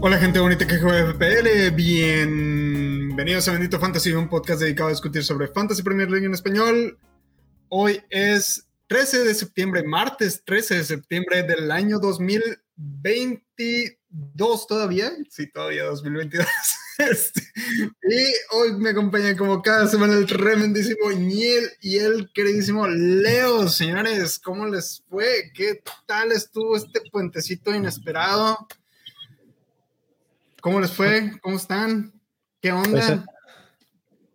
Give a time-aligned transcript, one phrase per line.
[0.00, 5.24] Hola gente bonita que juega FPL, bienvenidos a Bendito Fantasy, un podcast dedicado a discutir
[5.24, 6.96] sobre Fantasy Premier League en español.
[7.68, 15.86] Hoy es 13 de septiembre, martes 13 de septiembre del año 2022 todavía, sí, todavía
[15.86, 16.46] 2022.
[16.98, 17.42] Este,
[18.08, 23.68] y hoy me acompaña como cada semana el tremendísimo Niel y el queridísimo Leo.
[23.68, 25.50] Señores, ¿cómo les fue?
[25.54, 28.66] ¿Qué tal estuvo este puentecito inesperado?
[30.62, 31.32] ¿Cómo les fue?
[31.42, 32.12] ¿Cómo están?
[32.62, 32.90] ¿Qué onda?
[32.90, 33.24] Pues, eh,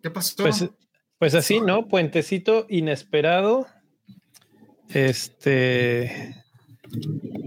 [0.03, 0.35] ¿Qué pasó?
[0.37, 0.69] Pues,
[1.17, 1.87] pues así, ¿no?
[1.87, 3.67] Puentecito inesperado.
[4.89, 6.35] Este.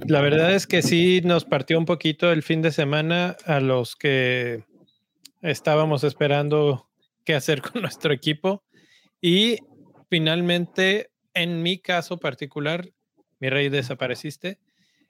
[0.07, 3.95] La verdad es que sí nos partió un poquito el fin de semana a los
[3.97, 4.65] que
[5.51, 6.89] estábamos esperando
[7.25, 8.65] qué hacer con nuestro equipo.
[9.21, 9.59] Y
[10.11, 12.91] finalmente, en mi caso particular,
[13.41, 14.59] mi rey desapareciste.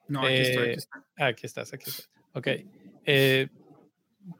[0.08, 1.00] No, aquí estoy, aquí Eh, estoy.
[1.16, 2.10] Aquí estás, aquí estás.
[2.32, 2.48] Ok.
[3.06, 3.48] Eh,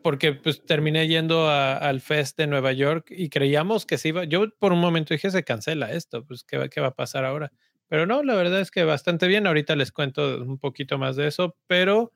[0.02, 4.24] porque pues terminé yendo a- al Fest de Nueva York y creíamos que se iba.
[4.24, 7.24] Yo por un momento dije se cancela esto, pues ¿qué, va- qué va a pasar
[7.24, 7.52] ahora?
[7.88, 9.46] Pero no, la verdad es que bastante bien.
[9.46, 12.12] Ahorita les cuento un poquito más de eso, pero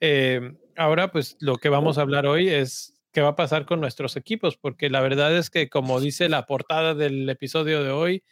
[0.00, 3.80] eh, ahora pues lo que vamos a hablar hoy es qué va a pasar con
[3.80, 8.22] nuestros equipos, porque la verdad es que como dice la portada del episodio de hoy,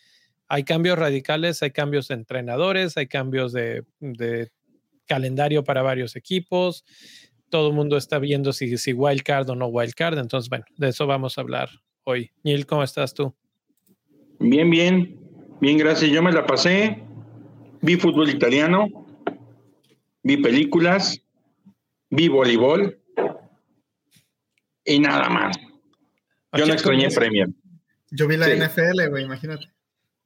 [0.47, 3.83] hay cambios radicales, hay cambios de entrenadores, hay cambios de,
[5.07, 6.85] calendario para varios equipos.
[7.49, 10.19] Todo el mundo está viendo si, si wildcard o no wildcard.
[10.19, 11.69] Entonces, bueno, de eso vamos a hablar
[12.05, 12.31] hoy.
[12.45, 13.35] Neil, ¿cómo estás tú?
[14.39, 15.19] Bien, bien,
[15.61, 16.13] bien, gracias.
[16.13, 17.03] Yo me la pasé,
[17.81, 18.87] vi fútbol italiano,
[20.23, 21.21] vi películas,
[22.09, 23.01] vi voleibol
[24.87, 25.57] y nada más.
[26.55, 27.09] Yo no extrañé.
[27.11, 27.49] Premier.
[28.11, 28.53] Yo vi la sí.
[28.53, 29.67] NFL, güey, imagínate.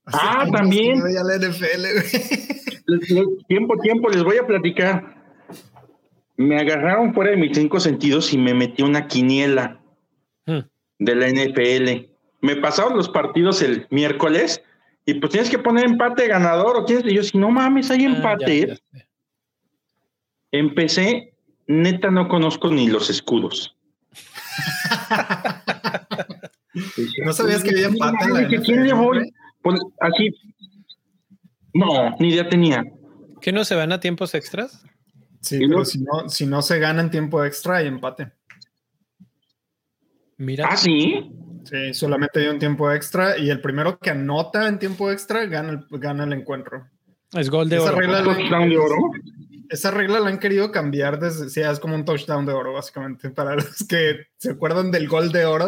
[0.04, 1.02] Hace Ah, también.
[1.02, 3.44] veía la NFL, güey.
[3.48, 5.16] Tiempo, tiempo, les voy a platicar.
[6.36, 9.80] Me agarraron fuera de mis cinco sentidos y me metí una quiniela
[10.46, 10.60] Hmm.
[10.98, 12.08] de la NFL.
[12.40, 14.62] Me pasaron los partidos el miércoles
[15.04, 18.04] y pues tienes que poner empate ganador o tienes y yo si no mames hay
[18.04, 18.66] Ah, ya, empate.
[18.92, 19.06] ya.
[20.52, 21.34] Empecé,
[21.66, 23.76] neta no conozco ni los escudos.
[27.24, 29.32] ¿No sabías que había empate en la Dije, ¿Quién le voy?
[29.62, 30.34] Pues, así.
[31.74, 32.84] No, ni idea tenía.
[33.40, 34.84] ¿Que no se van a tiempos extras?
[35.40, 38.32] Sí, pero si no, si no se gana en tiempo extra, hay empate.
[40.36, 40.68] Mira.
[40.70, 41.30] Ah, sí.
[41.64, 45.70] Sí, solamente hay un tiempo extra y el primero que anota en tiempo extra gana
[45.70, 46.88] el, gana el encuentro.
[47.32, 47.98] Es gol de Esa oro.
[47.98, 48.96] regla, la, Touchdown de oro.
[49.70, 53.30] Esa regla la han querido cambiar desde, sí, es como un touchdown de oro, básicamente,
[53.30, 55.66] para los que se acuerdan del gol de oro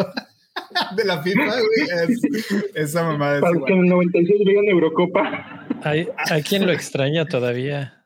[0.97, 3.67] de la FIFA, güey, es- esa mamada es Para igual.
[3.69, 5.67] que en el 96 vean Eurocopa.
[5.83, 8.05] Hay, hay quien lo extraña todavía.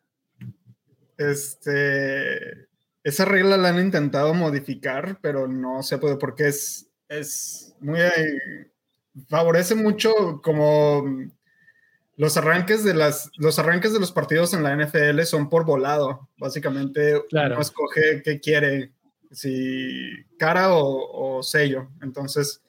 [1.19, 2.69] Este,
[3.03, 8.71] esa regla la han intentado modificar, pero no se puede porque es, es muy, eh,
[9.29, 11.05] favorece mucho como
[12.17, 16.29] los arranques de las, los arranques de los partidos en la NFL son por volado,
[16.39, 17.55] básicamente Claro.
[17.55, 18.93] uno escoge qué quiere,
[19.31, 22.63] si cara o, o sello, entonces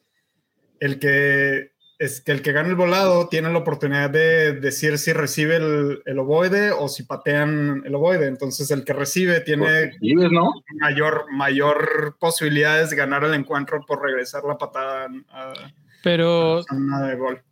[0.80, 5.12] el que es que el que gana el volado tiene la oportunidad de decir si
[5.12, 8.28] recibe el, el ovoide o si patean el ovoide.
[8.28, 10.52] Entonces, el que recibe tiene ¿Y ves, no?
[10.80, 15.52] mayor, mayor posibilidades de ganar el encuentro por regresar la patada a,
[16.04, 17.42] Pero a zona de gol.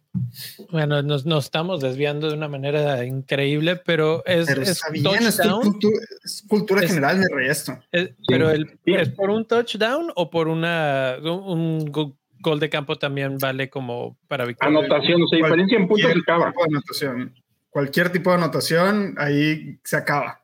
[0.70, 5.36] Bueno, nos, nos estamos desviando de una manera increíble, pero es, Pero es bien, es,
[5.36, 5.62] touchdown.
[5.62, 7.78] cultura, es cultura Es- general, mi rey, esto.
[7.92, 8.94] Es- pero el, Sí.
[8.94, 13.68] ¿es por un touchdown o por una un, un go- gol de campo también vale
[13.70, 14.78] como para victoria?
[14.78, 16.50] Anotación, o sea, diferencia en puntos y acaba.
[16.50, 17.34] tipo de anotación.
[17.70, 20.42] Cualquier tipo de anotación, ahí se acaba.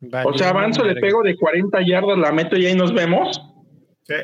[0.00, 3.40] Vale, O sea, avanzo, le pego de 40 yardas, la meto y ahí nos vemos.
[4.04, 4.14] Sí.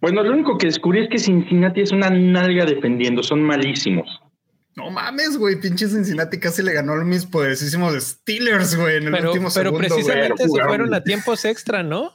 [0.00, 4.20] Bueno, lo único que descubrí es que Cincinnati es una nalga defendiendo, son malísimos.
[4.76, 9.12] No mames, güey, pinche Cincinnati casi le ganó a mis poderosísimos Steelers, güey, en el
[9.12, 9.88] Pero, último pero segundo, güey.
[9.88, 12.12] precisamente Pero se fueron a tiempos extra, ¿no?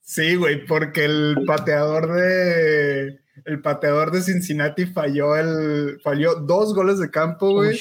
[0.00, 6.98] Sí, güey, porque el pateador de el pateador de Cincinnati falló el falló dos goles
[6.98, 7.78] de campo, güey,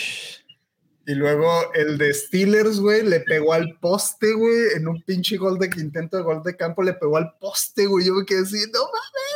[1.05, 5.57] y luego el de Steelers, güey, le pegó al poste, güey, en un pinche gol
[5.57, 8.07] de intento de gol de campo le pegó al poste, güey.
[8.07, 9.26] Yo me quedé así, no mames,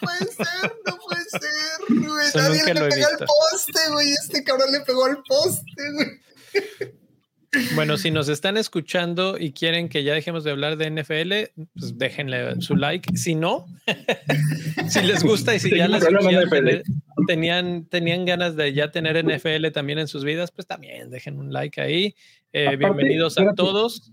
[0.00, 2.26] puede ser, no puede ser, güey.
[2.26, 4.12] Eso Nadie le pega al poste, güey.
[4.12, 6.20] Este cabrón le pegó al poste, güey.
[7.74, 11.98] Bueno, si nos están escuchando y quieren que ya dejemos de hablar de NFL, pues
[11.98, 13.16] déjenle su like.
[13.16, 13.66] Si no,
[14.88, 16.04] si les gusta y si ya les
[17.26, 21.52] tenían, tenían ganas de ya tener NFL también en sus vidas, pues también dejen un
[21.52, 22.14] like ahí.
[22.52, 24.12] Eh, bienvenidos a todos.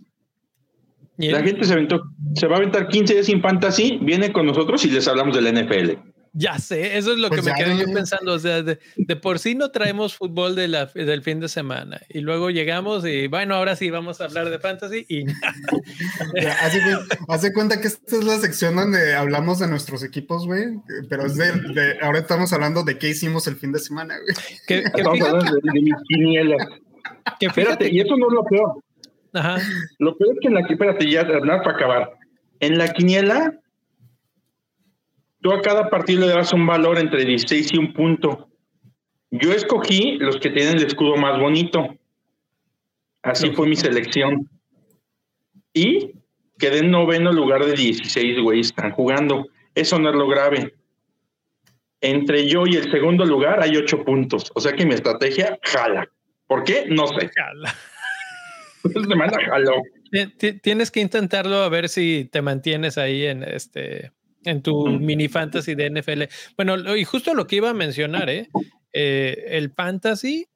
[1.17, 1.87] La gente se,
[2.35, 5.53] se va a aventar 15 días sin fantasy, viene con nosotros y les hablamos del
[5.53, 5.97] NFL.
[6.39, 8.33] Ya sé, eso es lo que pues me quedé yo pensando.
[8.33, 8.77] O sea, de,
[9.15, 13.25] por sí no traemos fútbol de la, del fin de semana y luego llegamos y
[13.25, 15.25] bueno, ahora sí vamos a hablar de fantasy y.
[17.27, 20.77] hace, cuenta que esta es la sección donde hablamos de nuestros equipos, güey,
[21.09, 24.35] pero es de, ahora estamos hablando de qué hicimos el fin de semana, güey.
[24.67, 26.57] Que, estamos hablando de, mi quiniela.
[27.39, 28.83] Que fíjate, y eso no es lo peor.
[29.37, 29.57] Ajá.
[29.99, 32.11] Lo peor es que en la espérate, ya nada para acabar.
[32.59, 33.53] En la quiniela
[35.41, 38.49] Tú a cada partido le das un valor entre 16 y un punto.
[39.29, 41.95] Yo escogí los que tienen el escudo más bonito.
[43.21, 44.49] Así fue mi selección.
[45.73, 46.13] Y
[46.57, 49.47] quedé en noveno lugar de 16, güey, están jugando.
[49.75, 50.73] Eso no es lo grave.
[52.01, 54.51] Entre yo y el segundo lugar hay ocho puntos.
[54.55, 56.09] O sea que mi estrategia jala.
[56.47, 56.85] ¿Por qué?
[56.89, 57.29] No sé.
[57.35, 57.75] Jala.
[60.61, 64.11] Tienes que intentarlo a ver si te mantienes ahí en este
[64.45, 66.23] en tu mini fantasy de NFL.
[66.55, 68.49] Bueno, y justo lo que iba a mencionar, ¿eh?
[68.93, 69.45] ¿eh?
[69.49, 70.47] el fantasy,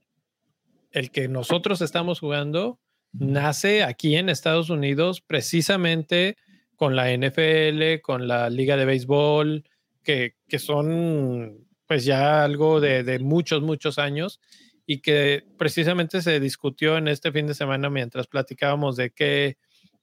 [0.92, 2.80] el que nosotros estamos jugando,
[3.12, 6.38] nace aquí en Estados Unidos precisamente
[6.76, 9.66] con la NFL, con la Liga de Béisbol,
[10.04, 14.40] que, que son pues ya algo de, de, muchos, muchos años
[14.86, 19.58] y que precisamente se discutió en este fin de semana mientras platicábamos de qué,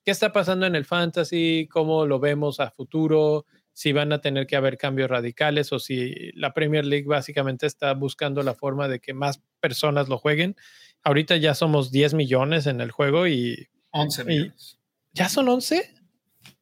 [0.04, 4.46] qué está pasando en el fantasy, cómo lo vemos a futuro, si van a tener
[4.46, 8.98] que haber cambios radicales o si la Premier League básicamente está buscando la forma de
[8.98, 10.56] que más personas lo jueguen.
[11.04, 13.68] Ahorita ya somos 10 millones en el juego y...
[13.90, 14.80] 11 millones.
[15.12, 15.94] ¿Ya son 11?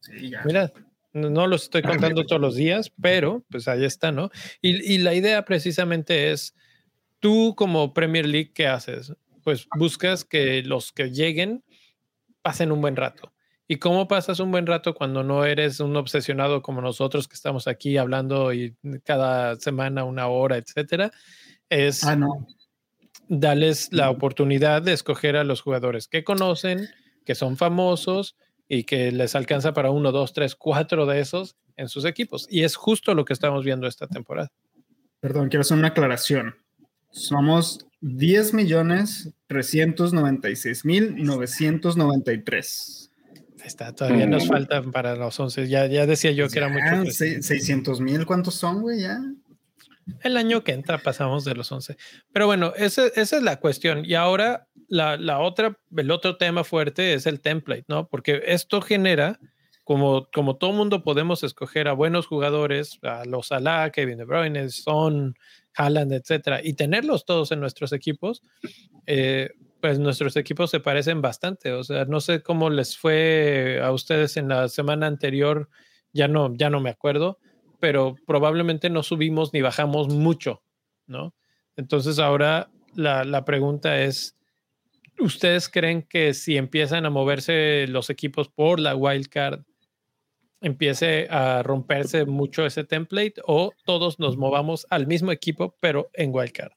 [0.01, 0.43] Sí, ya.
[0.45, 0.73] Mira,
[1.15, 4.31] no los estoy contando todos los días, pero pues ahí está, ¿no?
[4.61, 6.55] Y, y la idea precisamente es,
[7.21, 9.13] tú como Premier League, ¿qué haces?
[9.43, 11.65] Pues buscas que los que lleguen
[12.43, 13.33] pasen un buen rato
[13.69, 17.67] ¿Y cómo pasas un buen rato cuando no eres un obsesionado como nosotros que estamos
[17.67, 21.11] aquí hablando y cada semana una hora, etcétera?
[21.69, 22.47] Es ah, no.
[23.29, 26.89] darles la oportunidad de escoger a los jugadores que conocen,
[27.25, 28.37] que son famosos
[28.69, 32.47] y que les alcanza para uno, dos, tres, cuatro de esos en sus equipos.
[32.49, 34.53] Y es justo lo que estamos viendo esta temporada.
[35.19, 36.55] Perdón, quiero hacer una aclaración.
[37.17, 43.07] Somos 10 millones 396 mil 993
[43.67, 45.69] está, todavía nos faltan para los 11.
[45.69, 47.11] Ya, ya decía yo que era mucho.
[47.11, 49.01] 600 mil, ¿cuántos son, güey?
[49.01, 49.21] Ya.
[50.21, 51.97] El año que entra pasamos de los 11.
[52.33, 54.05] Pero bueno, esa, esa es la cuestión.
[54.05, 58.09] Y ahora la, la, otra, el otro tema fuerte es el template, ¿no?
[58.09, 59.41] Porque esto genera,
[59.87, 64.69] como, como todo mundo podemos escoger a buenos jugadores, a los Salah, Kevin De Bruyne,
[64.69, 65.37] Son,
[65.77, 68.43] Haaland, etcétera, y tenerlos todos en nuestros equipos,
[69.07, 69.51] eh,
[69.81, 71.71] pues nuestros equipos se parecen bastante.
[71.71, 75.69] O sea, no sé cómo les fue a ustedes en la semana anterior,
[76.13, 77.39] ya no, ya no me acuerdo,
[77.79, 80.63] pero probablemente no subimos ni bajamos mucho,
[81.07, 81.33] ¿no?
[81.77, 84.37] Entonces ahora la, la pregunta es,
[85.21, 89.61] ¿ustedes creen que si empiezan a moverse los equipos por la wildcard,
[90.61, 96.35] empiece a romperse mucho ese template o todos nos movamos al mismo equipo, pero en
[96.35, 96.73] wildcard?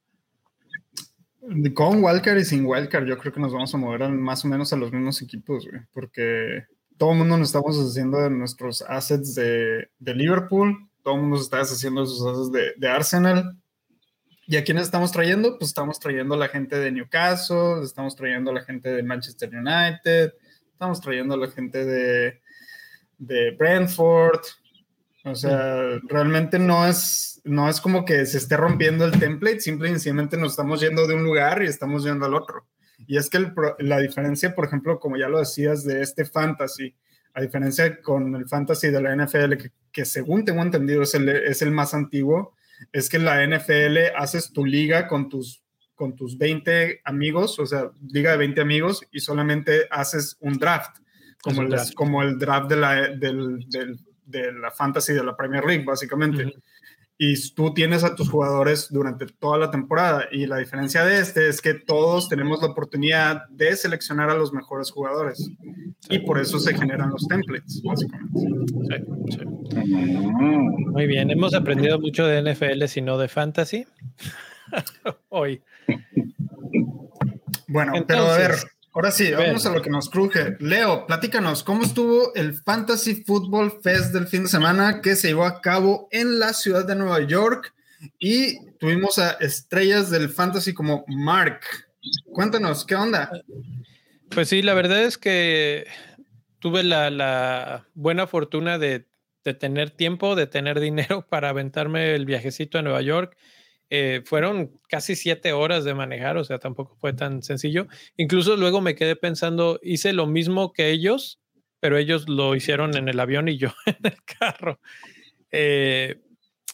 [1.73, 4.71] Con Wildcard y sin Wildcard, yo creo que nos vamos a mover más o menos
[4.71, 6.65] a los mismos equipos, güey, porque
[6.97, 11.43] todo el mundo nos estamos haciendo de nuestros assets de, Liverpool, todo el mundo se
[11.43, 13.57] está deshaciendo de sus assets de, Arsenal.
[14.45, 15.57] ¿Y a quiénes estamos trayendo?
[15.57, 19.49] Pues estamos trayendo a la gente de Newcastle, estamos trayendo a la gente de Manchester
[19.49, 20.33] United,
[20.71, 22.41] estamos trayendo a la gente de,
[23.19, 24.41] de Brentford,
[25.25, 30.37] o sea, realmente no es, no es como que se esté rompiendo el template, simplemente
[30.37, 32.65] nos estamos yendo de un lugar y estamos yendo al otro.
[33.05, 36.95] Y es que la diferencia, por ejemplo, como ya lo decías, de este fantasy,
[37.33, 39.53] a diferencia con el fantasy de la NFL,
[39.91, 42.55] que, según tengo entendido es el, es el más antiguo,
[42.91, 45.63] es que la NFL haces tu liga con tus,
[45.95, 50.99] con tus 20 amigos, o sea, liga de 20 amigos, y solamente haces un draft,
[51.41, 51.93] como, el, draft.
[51.93, 56.53] como el draft de la, del, del de la fantasy de la Premier League, básicamente.
[57.17, 60.29] Y tú tienes a tus jugadores durante toda la temporada.
[60.31, 64.53] Y la diferencia de este es que todos tenemos la oportunidad de seleccionar a los
[64.53, 65.51] mejores jugadores.
[66.09, 68.39] Y por eso se generan los templates, básicamente.
[70.91, 73.85] Muy bien, hemos aprendido mucho de NFL, si no de fantasy.
[75.29, 75.61] Hoy.
[77.67, 78.51] Bueno, pero a ver,
[78.93, 80.57] Ahora sí, vamos a lo que nos cruje.
[80.59, 85.45] Leo, platícanos, ¿cómo estuvo el Fantasy Football Fest del fin de semana que se llevó
[85.45, 87.73] a cabo en la ciudad de Nueva York?
[88.17, 91.61] Y tuvimos a estrellas del fantasy como Mark.
[92.33, 93.29] Cuéntanos, ¿qué onda?
[94.29, 95.85] Pues sí, la verdad es que
[96.59, 99.05] tuve la, buena fortuna de,
[99.59, 103.37] tener tiempo, de tener dinero para aventarme el viajecito a Nueva York.
[103.89, 107.87] Eh, fueron casi siete horas de manejar, o sea, tampoco fue tan sencillo.
[108.17, 111.39] Incluso luego me quedé pensando, hice lo mismo que ellos,
[111.79, 114.79] pero ellos lo hicieron en el avión y yo en el carro.
[115.51, 116.21] Eh,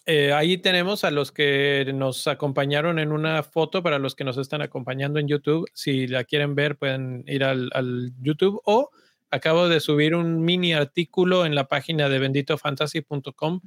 [0.07, 4.37] eh, ahí tenemos a los que nos acompañaron en una foto, para los que nos
[4.37, 5.67] están acompañando en YouTube.
[5.73, 8.91] Si la quieren ver, pueden ir al, YouTube o
[9.31, 13.61] acabo de subir un mini artículo en la página de benditofantasy.com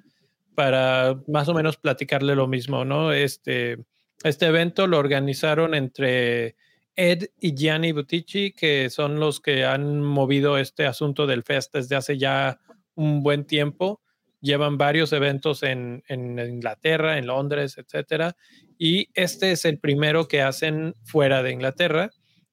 [0.58, 3.12] para más o menos platicarle lo mismo, ¿no?
[3.12, 3.78] Este,
[4.24, 6.56] este evento lo organizaron entre
[6.96, 11.94] Ed y Gianni Butici, que son los que han movido este asunto del Fest desde
[11.94, 12.58] hace ya
[12.96, 14.00] un buen tiempo
[14.40, 18.34] llevan varios eventos en, Inglaterra, en Londres, etcétera,
[18.76, 22.10] y este es el primero que hacen fuera de Inglaterra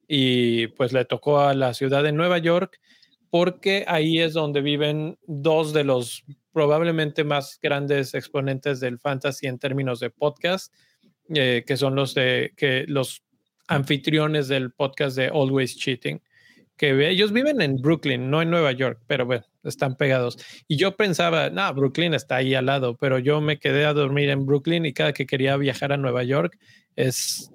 [0.08, 2.80] y pues le tocó a la ciudad de Nueva York
[3.32, 6.24] porque ahí es donde viven dos de los
[6.56, 10.74] probablemente más grandes exponentes del fantasy en términos de podcast,
[11.28, 13.24] eh, que son los de que los
[13.68, 16.22] anfitriones del podcast de Always Cheating
[16.78, 20.38] que ellos viven en Brooklyn, no en Nueva York, pero bueno, están pegados.
[20.68, 24.30] Y yo pensaba, no, Brooklyn está ahí al lado, pero yo me quedé a dormir
[24.30, 26.58] en Brooklyn y cada que quería viajar a Nueva York
[26.96, 27.52] es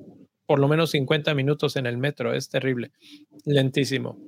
[0.47, 2.91] por lo menos 50 minutos en el metro, es terrible,
[3.45, 4.19] lentísimo.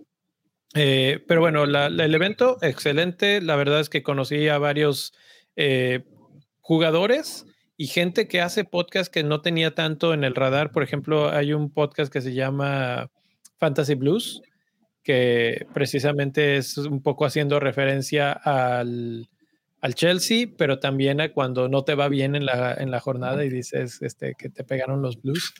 [0.75, 3.41] Eh, pero bueno, el evento, excelente.
[3.41, 5.13] La verdad es que conocí a varios
[5.57, 6.05] eh,
[6.61, 10.73] jugadores y gente que hace podcast que no tenía tanto en el radar.
[10.73, 13.11] Por ejemplo, hay un podcast que se llama
[13.59, 14.43] Fantasy Blues,
[15.03, 19.29] que precisamente es un poco haciendo referencia al,
[19.95, 23.49] Chelsea, pero también a cuando no te va bien en la, en la jornada y
[23.49, 25.53] dices este, que te pegaron los blues.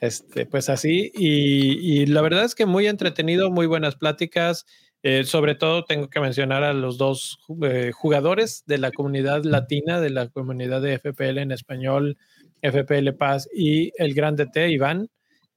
[0.00, 4.66] Este, pues así, y, la verdad es que muy entretenido, muy buenas pláticas.
[5.04, 10.00] Eh, sobre todo tengo que mencionar a los dos eh, jugadores de la comunidad latina,
[10.00, 12.18] de la comunidad de FPL en español,
[12.62, 15.08] FPL Paz y el grande T, Iván,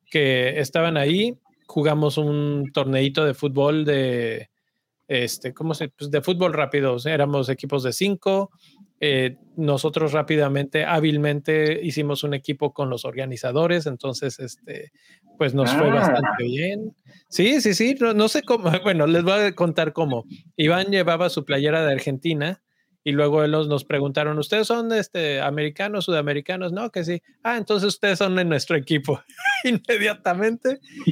[0.10, 4.50] que estaban ahí jugamos un torneito de fútbol de,
[5.07, 5.89] este, ¿cómo se?
[5.89, 6.97] Pues de fútbol rápido.
[7.05, 8.51] éramos equipos de cinco.
[9.00, 14.91] Eh, nosotros rápidamente, hábilmente hicimos un equipo con los organizadores, entonces, este,
[15.38, 15.93] pues nos fue ah.
[15.95, 16.95] bastante bien.
[17.29, 20.24] Sí, sí, sí, no, no, sé cómo, bueno, les voy a contar cómo.
[20.55, 22.63] Iván llevaba su playera de Argentina
[23.07, 26.71] y luego ellos nos preguntaron, ¿ustedes son este, americanos, sudamericanos?
[26.71, 27.21] No, que sí.
[27.43, 29.21] Ah, entonces ustedes son de nuestro equipo.
[29.63, 30.79] Inmediatamente.
[31.05, 31.12] Y,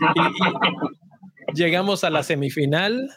[1.53, 3.11] llegamos a la semifinal.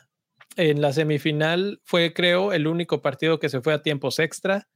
[0.56, 4.68] En la semifinal fue, creo, el único partido que se fue a tiempos extra.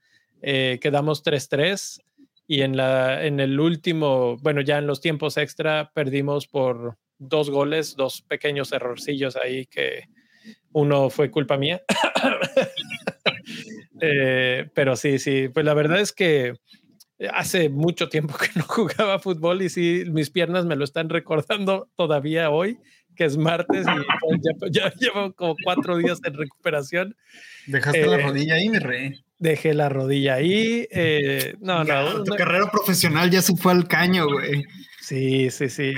[0.43, 2.03] Eh, quedamos 3-3
[2.47, 7.49] y en, la, en el último, bueno, ya en los tiempos extra perdimos por dos
[7.49, 10.05] goles, dos pequeños errorcillos ahí que
[10.73, 11.83] uno fue culpa mía.
[14.03, 16.55] Eh, pero sí, sí, pues la verdad es que
[17.35, 21.91] hace mucho tiempo que no jugaba fútbol y sí, mis piernas me lo están recordando
[21.97, 22.79] todavía hoy,
[23.21, 27.15] que es martes y ya, llevo como cuatro días en recuperación.
[27.67, 29.23] Dejaste la eh, rodilla ahí, mi rey.
[29.39, 30.89] Dejé la rodilla ahí.
[30.91, 32.25] Eh, no, no.
[32.25, 34.65] Tu carrera profesional ya se fue al caño, güey.
[35.03, 35.93] Sí, sí, sí.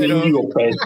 [0.00, 0.20] pero,
[0.52, 0.76] pues.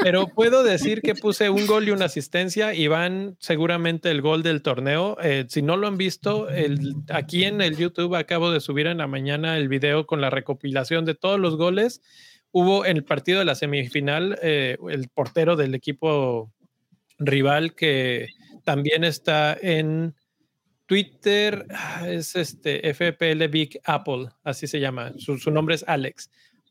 [0.00, 4.44] pero, puedo decir que puse un gol y una asistencia y van seguramente el gol
[4.44, 5.16] del torneo.
[5.20, 8.98] Eh, si no lo han visto, el, aquí en el YouTube acabo de subir en
[8.98, 12.00] la mañana el video con la recopilación de todos los goles.
[12.52, 16.52] Hubo en el partido de la semifinal eh, el portero del equipo
[17.18, 18.28] rival que
[18.64, 20.14] también está en
[20.86, 25.12] Twitter, ah, es este FPL Big Apple, así se llama.
[25.16, 26.30] su nombre es Alex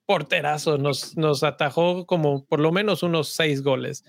[0.09, 4.03] porterazo, nos, nos atajó como por lo menos unos seis goles.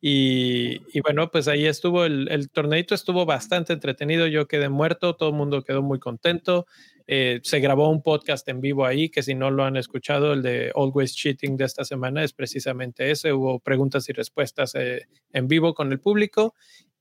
[0.00, 5.30] Y, bueno, pues ahí estuvo el, el torneito, estuvo bastante entretenido, yo quedé muerto, todo
[5.30, 6.66] el mundo quedó muy contento.
[7.06, 10.42] Eh, se grabó un podcast en vivo ahí, que si no lo han escuchado, el
[10.42, 13.32] de Always Cheating de esta semana es precisamente ese.
[13.32, 16.54] Hubo preguntas y respuestas eh, en vivo con el público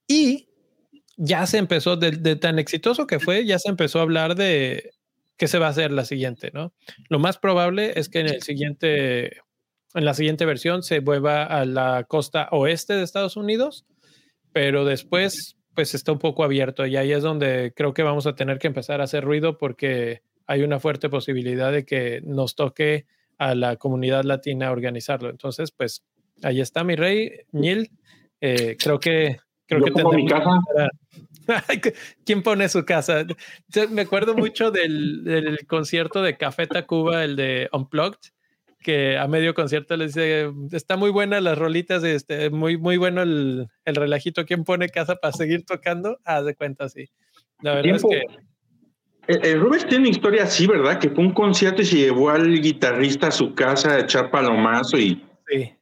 [0.07, 0.49] y
[1.15, 4.91] ya se empezó, de, tan exitoso que fue, ya se empezó a hablar de
[5.37, 6.73] qué se va a hacer la siguiente, ¿no?
[7.09, 9.37] Lo más probable es que en el siguiente,
[9.93, 13.85] en la siguiente versión se vuelva a la costa oeste de Estados Unidos,
[14.51, 18.35] pero después pues está un poco abierto y ahí es donde creo que vamos a
[18.35, 23.05] tener que empezar a hacer ruido porque hay una fuerte posibilidad de que nos toque
[23.37, 25.29] a la comunidad latina organizarlo.
[25.29, 26.03] Entonces, pues
[26.43, 27.89] ahí está mi rey, Neil.
[28.41, 30.59] Eh, creo que creo que mi casa.
[32.25, 33.25] ¿Quién pone su casa?
[33.89, 38.31] me acuerdo mucho del, del, concierto de Café Tacuba, el de Unplugged,
[38.83, 43.23] que a medio concierto le dice, está muy buena las rolitas, este, muy, muy bueno
[43.23, 44.45] el, el relajito.
[44.45, 46.19] ¿Quién pone casa para seguir tocando?
[46.23, 47.09] Haz de cuenta, sí.
[47.61, 48.21] La verdad es que...
[49.25, 50.99] El, Rubens tiene una historia así, ¿verdad?
[50.99, 54.97] Que fue un concierto y se llevó al guitarrista a su casa a echar palomazo
[54.97, 55.25] y...
[55.47, 55.73] Sí.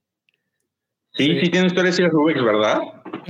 [1.14, 2.80] Sí, sí, tiene historia así de Rubens, ¿verdad?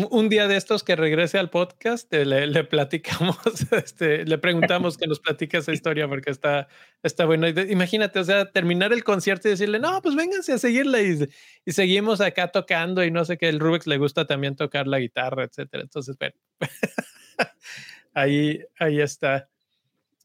[0.09, 3.37] un día de estos que regrese al podcast, eh, le, le platicamos,
[3.71, 6.67] este, le preguntamos que nos platique esa historia porque está,
[7.03, 7.47] está bueno.
[7.47, 11.29] Imagínate, o sea, terminar el concierto y decirle, no, pues vénganse a seguirle y,
[11.65, 14.99] y seguimos acá tocando y no sé qué, el Rubix le gusta también tocar la
[14.99, 15.83] guitarra, etcétera.
[15.83, 16.35] Entonces, bueno,
[18.13, 19.49] ahí, ahí está.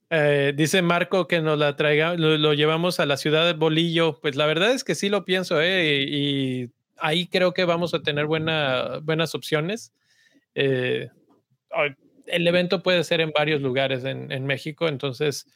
[0.08, 4.20] Eh, dice Marco que nos la traiga, lo, llevamos a la ciudad de Bolillo.
[4.20, 6.04] Pues la verdad es que sí lo pienso, ¿eh?
[6.08, 9.92] y ahí creo que vamos a tener buena, buenas opciones.
[10.54, 11.08] Eh,
[12.26, 15.46] el evento puede ser en varios lugares en, México, entonces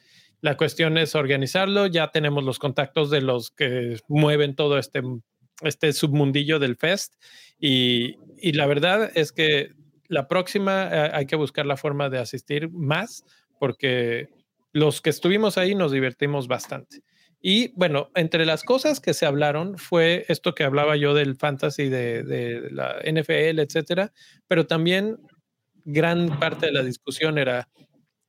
[0.41, 1.87] la cuestión es organizarlo.
[1.87, 5.03] Ya tenemos los contactos de los que mueven todo este,
[5.63, 7.15] este submundillo del fest
[7.59, 9.73] y, y la verdad es que
[10.09, 13.25] la próxima eh, hay que buscar la forma de asistir más
[13.59, 14.29] porque
[14.73, 17.03] los que estuvimos ahí nos divertimos bastante.
[17.41, 21.89] Y bueno, entre las cosas que se hablaron fue esto que hablaba yo del fantasy
[21.89, 24.13] de, la NFL, etcétera,
[24.47, 25.19] pero también
[25.85, 27.69] gran parte de la discusión era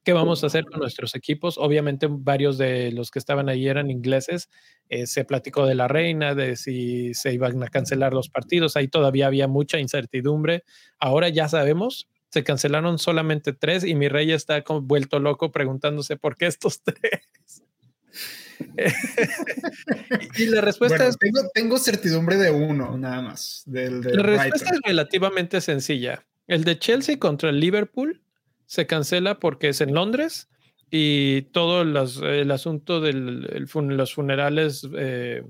[0.03, 1.57] qué vamos a hacer con nuestros equipos.
[1.57, 4.49] Obviamente, varios de los que estaban ahí eran ingleses.
[4.89, 8.77] Eh, se platicó de la reina, de si se iban a cancelar los partidos.
[8.77, 10.63] Ahí todavía había mucha incertidumbre.
[10.99, 12.07] Ahora ya sabemos.
[12.29, 17.63] Se cancelaron solamente tres y mi rey está vuelto loco preguntándose por qué estos tres.
[20.37, 21.17] y la respuesta es...
[21.53, 23.63] Tengo, certidumbre de uno, nada más.
[23.65, 26.25] Del, la respuesta es relativamente sencilla.
[26.47, 28.21] El de Chelsea contra el Liverpool
[28.65, 30.49] se cancela porque es en Londres
[30.89, 35.43] y todo el asunto de los funerales eh,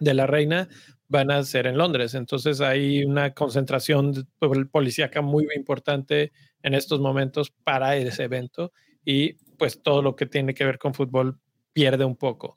[0.00, 0.68] de la reina
[1.08, 2.14] van a ser en Londres.
[2.14, 4.26] Entonces hay una concentración
[4.70, 8.72] policíaca muy importante en estos momentos para ese evento
[9.04, 11.38] y pues todo lo que tiene que ver con fútbol
[11.74, 12.56] pierde un poco.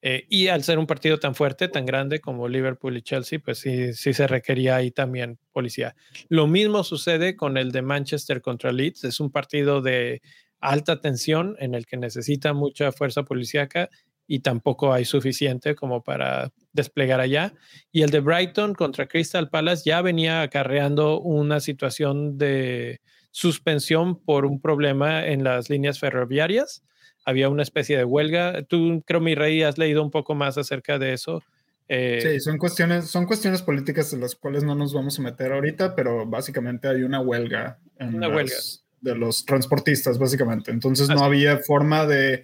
[0.00, 3.58] Eh, y al ser un partido tan fuerte, tan grande como Liverpool y Chelsea, pues
[3.58, 5.96] sí, sí se requería ahí también policía.
[6.28, 9.02] Lo mismo sucede con el de Manchester contra Leeds.
[9.02, 10.22] Es un partido de
[10.60, 13.90] alta tensión en el que necesita mucha fuerza policíaca
[14.28, 17.54] y tampoco hay suficiente como para desplegar allá.
[17.90, 23.00] Y el de Brighton contra Crystal Palace ya venía acarreando una situación de
[23.32, 26.84] suspensión por un problema en las líneas ferroviarias
[27.28, 28.62] había una especie de huelga.
[28.62, 31.42] Tú, creo, mi rey, has leído un poco más acerca de eso.
[31.86, 35.52] Eh, sí, son cuestiones, son cuestiones políticas en las cuales no nos vamos a meter
[35.52, 38.56] ahorita, pero básicamente hay una huelga, una huelga.
[39.02, 40.70] de los transportistas, básicamente.
[40.70, 42.42] Entonces no había forma de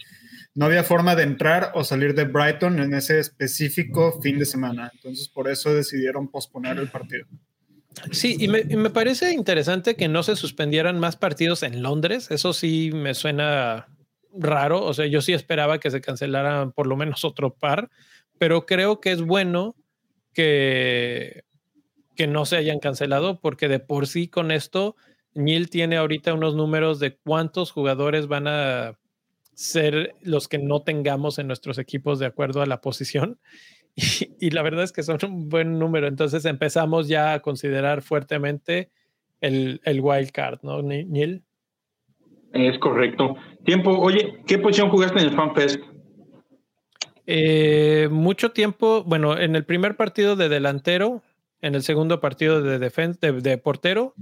[0.55, 4.90] no había forma de entrar o salir de Brighton en ese específico fin de semana.
[4.94, 7.27] Entonces por eso decidieron posponer el partido.
[8.12, 12.31] Sí, y me, y me, parece interesante que no se suspendieran más partidos en Londres.
[12.31, 13.88] Eso sí me suena
[14.38, 17.90] raro, o sea, yo sí esperaba que se cancelaran por lo menos otro par,
[18.38, 19.75] pero creo que es bueno
[20.33, 21.44] que,
[22.16, 24.97] que no se hayan cancelado porque de por sí con esto,
[25.35, 28.99] Neil tiene ahorita unos números de cuántos jugadores van a
[29.55, 33.38] ser los que no tengamos en nuestros equipos de acuerdo a la posición.
[34.40, 36.09] Y, la verdad es que son un buen número.
[36.09, 38.90] Entonces empezamos ya a considerar fuertemente
[39.40, 41.44] el, el wild card, ¿no, Neil?
[42.55, 43.37] Es correcto.
[43.64, 45.81] Tiempo, oye, ¿qué posición jugaste en el FanFest?
[47.27, 51.23] Eh, mucho tiempo, bueno, en el primer partido de delantero,
[51.62, 54.14] en el segundo partido de, de, portero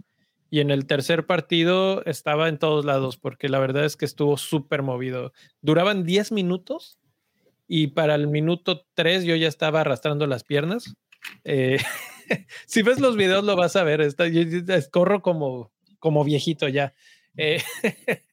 [0.48, 4.38] y en el tercer partido estaba en todos lados porque la verdad es que estuvo
[4.38, 5.32] súper movido.
[5.60, 7.00] Duraban 10 minutos
[7.68, 10.94] y para el minuto 3 yo ya estaba arrastrando las piernas.
[11.44, 11.78] Eh,
[12.66, 14.42] si ves los videos lo vas a ver, está, yo,
[14.90, 16.94] corro como, como viejito ya.
[17.36, 17.62] Eh,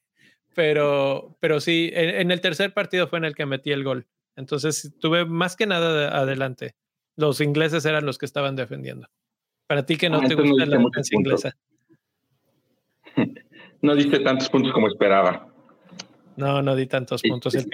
[0.54, 4.06] pero, pero sí, en, el tercer partido fue en el que metí el gol.
[4.36, 6.74] Entonces tuve más que nada adelante.
[7.16, 9.08] Los ingleses eran los que estaban defendiendo.
[9.66, 11.56] Para ti que no ah, te gusta la defensa inglesa.
[13.82, 15.49] No diste tantos puntos como esperaba.
[16.36, 17.54] No, no di tantos puntos.
[17.54, 17.64] El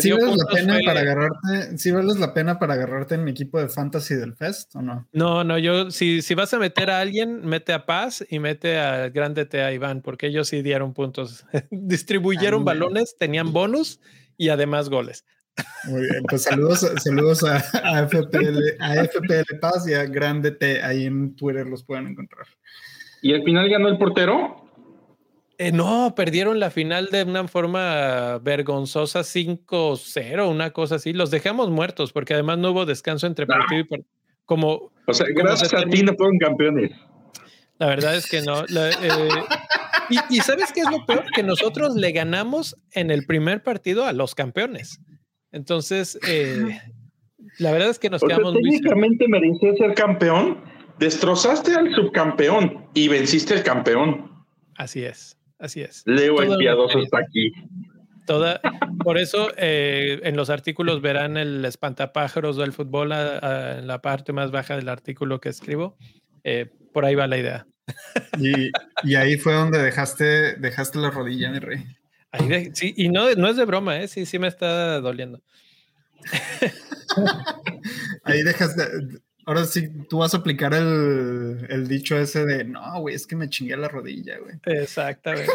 [0.00, 3.60] ¿Sí, vales la pena para agarrarte, ¿Sí vales la pena para agarrarte en mi equipo
[3.60, 5.06] de fantasy del Fest o no?
[5.12, 8.78] No, no, yo, si, si vas a meter a alguien, mete a Paz y mete
[8.78, 11.44] a Grande T a Iván, porque ellos sí dieron puntos.
[11.70, 14.00] Distribuyeron balones, tenían bonus
[14.36, 15.24] y además goles.
[15.84, 20.82] Muy bien, pues saludos, saludos a, a, FPL, a FPL Paz y a Grande T.
[20.82, 22.46] Ahí en Twitter los pueden encontrar.
[23.22, 24.65] ¿Y al final ganó el portero?
[25.58, 31.12] Eh, no, perdieron la final de una forma vergonzosa 5-0, una cosa así.
[31.12, 34.10] Los dejamos muertos porque además no hubo descanso entre partido y partido.
[34.44, 36.92] Como, o sea, gracias a ti no fueron campeones.
[37.78, 38.64] La verdad es que no.
[38.64, 39.28] Eh,
[40.30, 41.24] y, sabes qué es lo peor?
[41.34, 45.00] Que nosotros le ganamos en el primer partido a los campeones.
[45.52, 46.80] Entonces, eh,
[47.58, 50.62] la verdad es que nos quedamos sea, técnicamente merecía ser campeón.
[50.98, 54.30] Destrozaste al subcampeón y venciste al campeón.
[54.76, 56.02] Así es, así es.
[56.06, 57.52] Leo el piadoso está aquí.
[58.26, 58.60] Toda,
[59.04, 64.50] por eso eh, en los artículos verán el espantapájaros del fútbol en la parte más
[64.50, 65.96] baja del artículo que escribo.
[66.42, 67.66] Eh, por ahí va la idea.
[68.38, 71.84] Y, ahí fue donde dejaste, dejaste la rodilla, mi rey.
[72.74, 74.08] sí, y no, no es de broma, ¿eh?
[74.08, 75.40] sí, sí me está doliendo.
[78.24, 78.82] ahí dejaste,
[79.46, 83.48] ahora sí, tú vas a aplicar el, dicho ese de, no, güey, es que me
[83.48, 84.56] chingué la rodilla, güey.
[84.64, 85.50] Exactamente.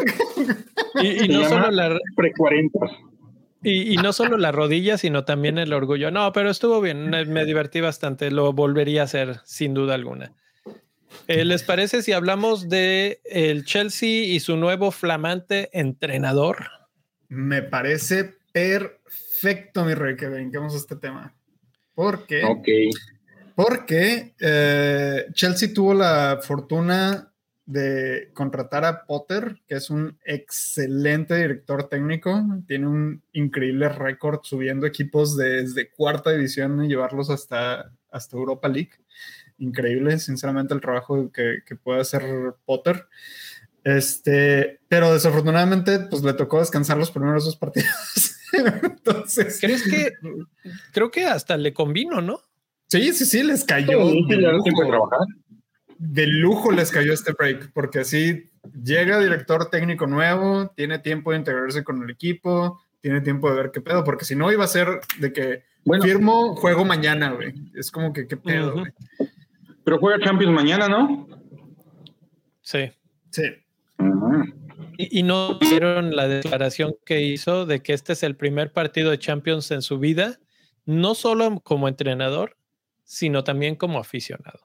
[1.02, 1.98] y, no solo la...
[2.16, 2.78] Pre 40.
[3.64, 6.10] Y, no solo la rodilla, sino también el orgullo.
[6.10, 10.32] No, pero estuvo bien, me divertí bastante, lo volvería a hacer sin duda alguna.
[11.28, 16.66] Eh, ¿Les parece si hablamos de el Chelsea y su nuevo flamante entrenador?
[17.28, 21.34] Me parece perfecto, mi rey, que venguemos a este tema.
[21.94, 22.42] Porque,
[23.54, 27.32] porque eh, Chelsea tuvo la fortuna
[27.64, 34.86] de contratar a Potter, que es un excelente director técnico, tiene un increíble récord subiendo
[34.86, 38.92] equipos desde cuarta división y llevarlos hasta, hasta Europa League
[39.62, 42.22] increíble, sinceramente, el trabajo que, puede hacer
[42.64, 43.06] Potter.
[43.84, 48.36] Este, pero desafortunadamente, pues le tocó descansar los primeros dos partidos.
[48.82, 49.58] Entonces.
[49.60, 50.12] ¿Crees que?
[50.92, 52.40] Creo que hasta le convino, ¿no?
[52.92, 54.04] Sí, sí, sí, les cayó.
[55.98, 58.50] de, lujo, les cayó este break, porque así
[58.84, 63.70] llega director técnico nuevo, tiene tiempo de integrarse con el equipo, tiene tiempo de ver
[63.70, 65.62] qué pedo, porque si no iba a ser de que
[66.02, 67.54] firmo, juego mañana, güey.
[67.74, 68.92] Es como que qué pedo, güey.
[69.84, 71.26] Pero juega Champions mañana, ¿no?
[72.60, 72.90] Sí.
[73.30, 73.44] Sí.
[74.98, 79.18] Y, no vieron la declaración que hizo de que este es el primer partido de
[79.18, 80.40] Champions en su vida,
[80.84, 82.58] no solo como entrenador,
[83.04, 84.60] sino también como aficionado.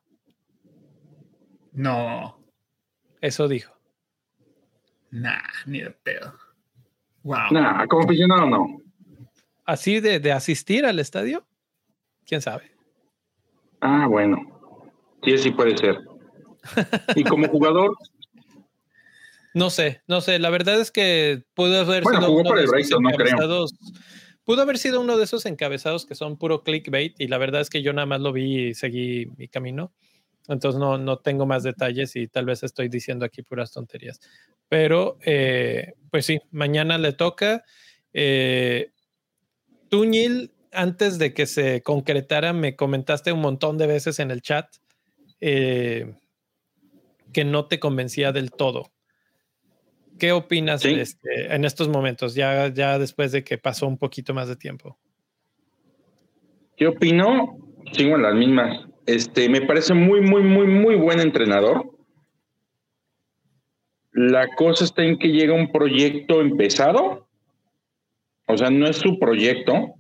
[1.74, 2.40] No.
[3.22, 3.74] Eso dijo.
[5.12, 6.34] Nah, ni de pedo.
[7.24, 7.52] Wow.
[7.52, 8.82] Nah, como aficionado no.
[9.66, 11.46] Así de, de asistir al estadio,
[12.26, 12.72] quién sabe.
[13.82, 14.38] Ah, bueno.
[15.24, 16.00] Sí, sí puede ser.
[17.16, 17.96] Y como jugador.
[19.54, 20.40] No sé, no sé.
[20.40, 23.74] La verdad es que pudo haber sido uno de esos encabezados.
[24.48, 27.70] Pudo haber sido uno de esos encabezados que son puro clickbait y la verdad es
[27.70, 29.92] que yo nada más lo vi y seguí mi camino.
[30.48, 34.22] Entonces no, no tengo más detalles y tal vez estoy diciendo aquí puras tonterías.
[34.70, 37.66] Pero eh, pues sí, mañana le toca.
[38.14, 38.92] Eh,
[39.90, 44.74] Tuñil, antes de que se concretara, me comentaste un montón de veces en el chat
[45.42, 46.16] eh,
[47.34, 48.94] que no te convencía del todo.
[50.20, 54.48] ¿Qué opinas este, en estos momentos, ya, ya después de que pasó un poquito más
[54.48, 54.98] de tiempo?
[56.76, 57.58] ¿Qué opino?
[57.92, 58.86] Sigo en las mismas.
[59.06, 61.92] Este, me parece muy, muy, muy, muy buen entrenador.
[64.12, 67.28] La cosa está en que llega un proyecto empezado.
[68.48, 69.98] O sea, no es su proyecto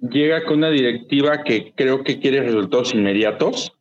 [0.00, 3.72] llega con una directiva que creo que quiere resultados inmediatos.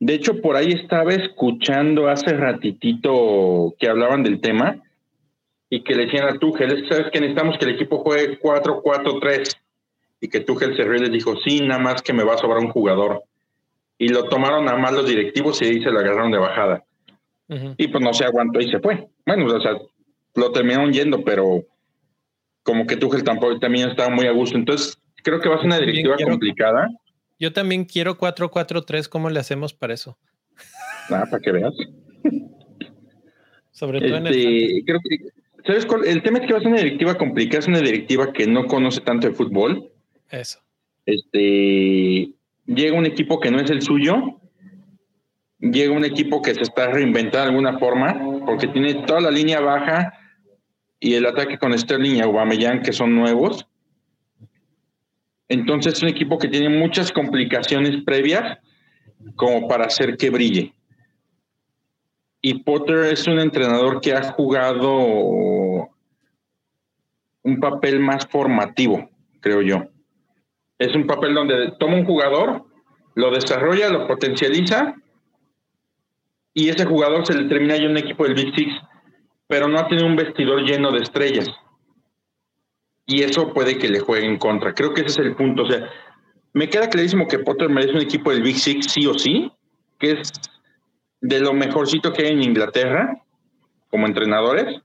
[0.00, 4.82] De hecho, por ahí estaba escuchando hace ratitito que hablaban del tema
[5.68, 9.56] y que le decían a Tuchel, ¿sabes que necesitamos que el equipo juegue 4-4-3?
[10.22, 12.38] Y que Tuchel se rió y les dijo, sí, nada más que me va a
[12.38, 13.24] sobrar un jugador.
[13.98, 16.82] Y lo tomaron a mal los directivos y ahí se lo agarraron de bajada.
[17.76, 19.06] Y pues no se aguantó y se fue.
[19.26, 19.76] Bueno, o sea,
[20.34, 21.62] lo terminaron yendo, pero
[22.62, 24.56] como que Tuchel tampoco también estaba muy a gusto.
[24.56, 26.88] Entonces, creo que va a ser una directiva complicada.
[27.40, 29.08] Yo también quiero 4-4-3.
[29.08, 30.18] ¿Cómo le hacemos para eso?
[31.08, 31.74] Ah, para que veas.
[33.70, 34.34] Sobre todo en el.
[34.34, 35.16] Este, creo que,
[35.66, 36.06] ¿Sabes cuál?
[36.06, 37.60] El tema es que va a ser una directiva complicada.
[37.60, 39.90] Es una directiva que no conoce tanto de fútbol.
[40.28, 40.60] Eso.
[41.06, 42.34] Este.
[42.66, 44.38] Llega un equipo que no es el suyo.
[45.60, 49.60] Llega un equipo que se está reinventando de alguna forma, porque tiene toda la línea
[49.60, 50.12] baja
[50.98, 53.66] y el ataque con Sterling y Aubameyang, que son nuevos.
[55.50, 58.58] Entonces es un equipo que tiene muchas complicaciones previas
[59.34, 60.72] como para hacer que brille.
[62.40, 65.90] Y Potter es un entrenador que ha jugado
[67.42, 69.10] un papel más formativo,
[69.40, 69.82] creo yo.
[70.78, 72.64] Es un papel donde toma un jugador,
[73.16, 74.94] lo desarrolla, lo potencializa
[76.54, 78.72] y ese jugador se le termina ya un equipo del Big Six,
[79.48, 81.48] pero no ha tenido un vestidor lleno de estrellas.
[83.06, 84.74] Y eso puede que le juegue en contra.
[84.74, 85.62] Creo que ese es el punto.
[85.62, 85.88] O sea,
[86.52, 89.50] me queda clarísimo que Potter merece un equipo del Big Six sí o sí,
[89.98, 90.32] que es
[91.20, 93.22] de lo mejorcito que hay en Inglaterra
[93.88, 94.80] como entrenadores.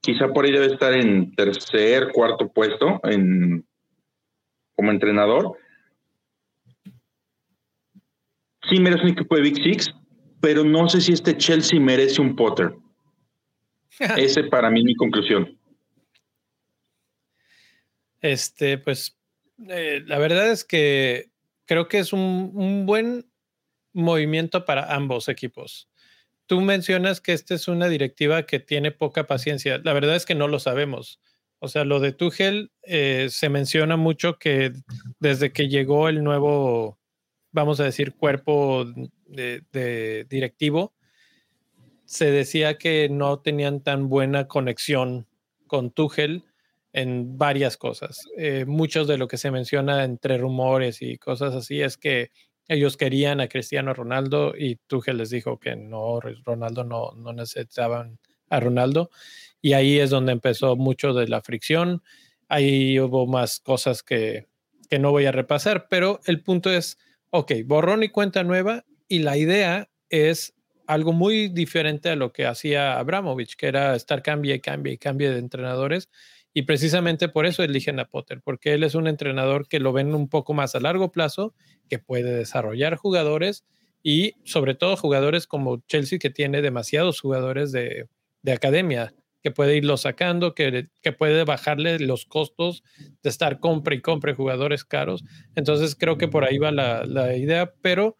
[0.00, 3.66] Quizá por ahí debe estar en tercer, cuarto puesto en,
[4.74, 5.58] como entrenador.
[8.68, 9.94] Sí merece un equipo de Big Six,
[10.40, 12.74] pero no sé si este Chelsea merece un Potter.
[14.16, 15.59] Ese para mí mi conclusión.
[18.20, 19.18] Este, pues,
[19.68, 21.30] eh, la verdad es que
[21.66, 23.30] creo que es un, buen
[23.92, 25.88] movimiento para ambos equipos.
[26.46, 29.78] Tú mencionas que esta es una directiva que tiene poca paciencia.
[29.84, 31.20] La verdad es que no lo sabemos.
[31.60, 34.72] O sea, lo de Tuchel eh, se menciona mucho que
[35.20, 36.98] desde que llegó el nuevo,
[37.52, 38.86] vamos a decir, cuerpo
[39.26, 40.94] de, directivo,
[42.04, 45.28] se decía que no tenían tan buena conexión
[45.68, 46.49] con Tuchel
[46.92, 48.24] en varias cosas.
[48.36, 52.30] Eh, muchos de lo que se menciona entre rumores y cosas así es que
[52.68, 58.18] ellos querían a Cristiano Ronaldo y Tuchel les dijo que no, Ronaldo no, no necesitaban
[58.48, 59.10] a Ronaldo.
[59.60, 62.02] Y ahí es donde empezó mucho de la fricción.
[62.48, 64.46] Ahí hubo más cosas que,
[64.88, 66.98] que no voy a repasar, pero el punto es,
[67.30, 70.54] ok, borrón y cuenta nueva y la idea es
[70.86, 74.98] algo muy diferente a lo que hacía Abramovich, que era estar cambia y cambia y
[74.98, 76.08] cambia de entrenadores.
[76.52, 80.14] Y precisamente por eso eligen a Potter, porque él es un entrenador que lo ven
[80.14, 81.54] un poco más a largo plazo,
[81.88, 83.64] que puede desarrollar jugadores
[84.02, 88.08] y sobre todo jugadores como Chelsea, que tiene demasiados jugadores de,
[88.50, 92.82] academia, que puede irlo sacando, que, que, puede bajarle los costos
[93.22, 95.24] de estar compra y compra jugadores caros.
[95.54, 98.16] Entonces creo que por ahí va la, la idea, pero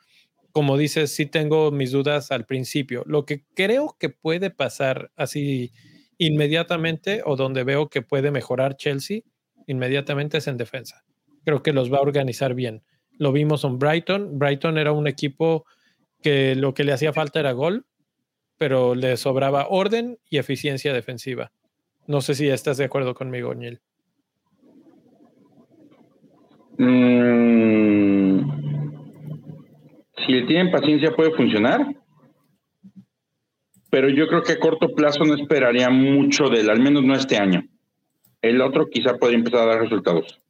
[0.52, 3.02] como dices, sí tengo mis dudas al principio.
[3.06, 5.72] Lo que creo que puede pasar así
[6.20, 9.22] inmediatamente o donde veo que puede mejorar Chelsea
[9.66, 11.02] inmediatamente es en defensa.
[11.44, 12.82] Creo que los va a organizar bien.
[13.18, 14.38] Lo vimos en Brighton.
[14.38, 15.64] Brighton era un equipo
[16.22, 17.86] que lo que le hacía falta era gol,
[18.58, 21.52] pero le sobraba orden y eficiencia defensiva.
[22.06, 23.80] No sé si estás de acuerdo conmigo, Neil.
[26.76, 28.40] Mm,
[30.18, 31.94] si tienen paciencia puede funcionar,
[33.90, 37.14] pero yo creo que a corto plazo no esperaría mucho de él, al menos no
[37.14, 37.64] este año.
[38.40, 40.40] El otro quizá podría empezar a dar resultados.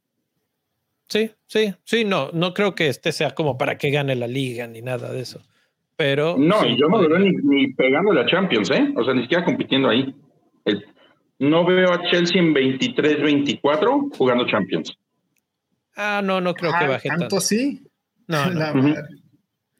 [1.07, 4.67] Sí, sí, sí, no, no creo que este sea como para que gane la liga
[4.67, 5.41] ni nada de eso.
[5.97, 6.37] Pero.
[6.37, 8.93] No, y yo no lo veo ni, pegando la Champions, ¿eh?
[8.95, 10.15] O sea, ni siquiera compitiendo ahí.
[11.39, 14.97] no veo a Chelsea en 23-24 jugando Champions.
[15.95, 17.23] Ah, no, no creo que ah, baje tanto.
[17.23, 17.83] ¿Tanto sí?
[18.27, 18.73] No, no.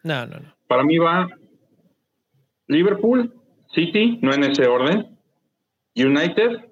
[0.03, 0.55] No, no, no.
[0.67, 1.29] Para mí va
[2.67, 3.33] Liverpool,
[3.73, 5.17] City, no en ese orden,
[5.95, 6.71] United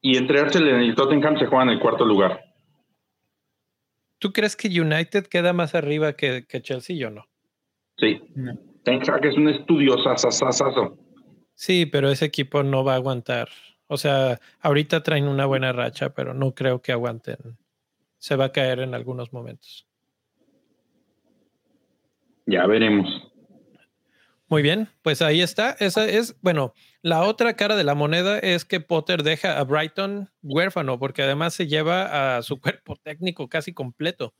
[0.00, 2.40] y entre Arsenal y el Tottenham se juegan en el cuarto lugar.
[4.18, 6.96] ¿Tú crees que United queda más arriba que, Chelsea?
[6.96, 7.26] Yo no.
[7.96, 8.20] Sí.
[8.34, 8.52] No.
[8.84, 10.98] que es un estudio sasasasaso.
[11.54, 13.48] Sí, pero ese equipo no va a aguantar.
[13.86, 17.58] O sea, ahorita traen una buena racha, pero no creo que aguanten.
[18.18, 19.86] Se va a caer en algunos momentos.
[22.46, 23.29] Ya veremos.
[24.50, 25.76] Muy bien, pues ahí está.
[25.78, 30.28] Esa es, bueno, la otra cara de la moneda es que Potter deja a Brighton
[30.42, 34.34] huérfano, porque además se lleva a su cuerpo técnico casi completo.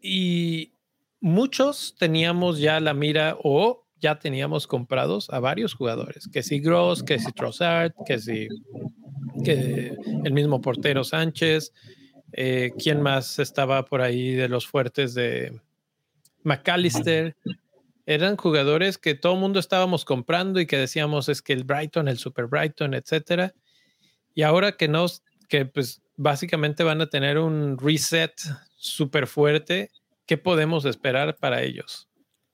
[0.00, 0.72] Y
[1.20, 7.02] muchos teníamos ya la mira o ya teníamos comprados a varios jugadores, que si Gross,
[7.02, 8.48] que si Trossard, que si
[9.44, 11.74] que el mismo portero Sánchez,
[12.32, 15.60] eh, quién más estaba por ahí de los fuertes de,
[16.42, 17.36] McAllister,
[18.10, 22.08] eran jugadores que todo el mundo estábamos comprando y que decíamos es que el Brighton,
[22.08, 23.54] el Super Brighton, etcétera.
[24.34, 28.32] Y ahora que nos, que pues básicamente van a tener un reset
[28.74, 29.90] súper fuerte,
[30.26, 32.08] ¿qué podemos esperar para ellos?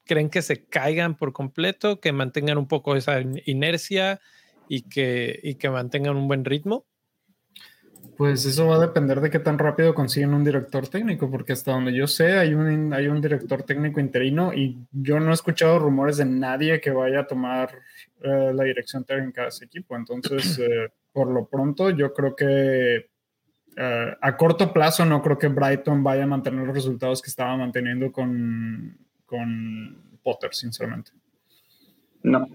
[0.05, 4.21] ¿Creen que se caigan por completo, que mantengan un poco esa inercia
[4.69, 6.85] y que, y que mantengan un buen ritmo?
[8.15, 11.71] Pues eso va a depender de qué tan rápido consiguen un director técnico, porque hasta
[11.71, 15.79] donde yo sé hay un, hay un director técnico interino y yo no he escuchado
[15.79, 17.71] rumores de nadie que vaya a tomar
[18.21, 19.95] eh, la dirección técnica de ese equipo.
[19.95, 23.09] Entonces, eh, por lo pronto, yo creo que
[23.75, 27.57] eh, a corto plazo no creo que Brighton vaya a mantener los resultados que estaba
[27.57, 31.11] manteniendo con, con Potter, sinceramente.
[32.23, 32.47] No.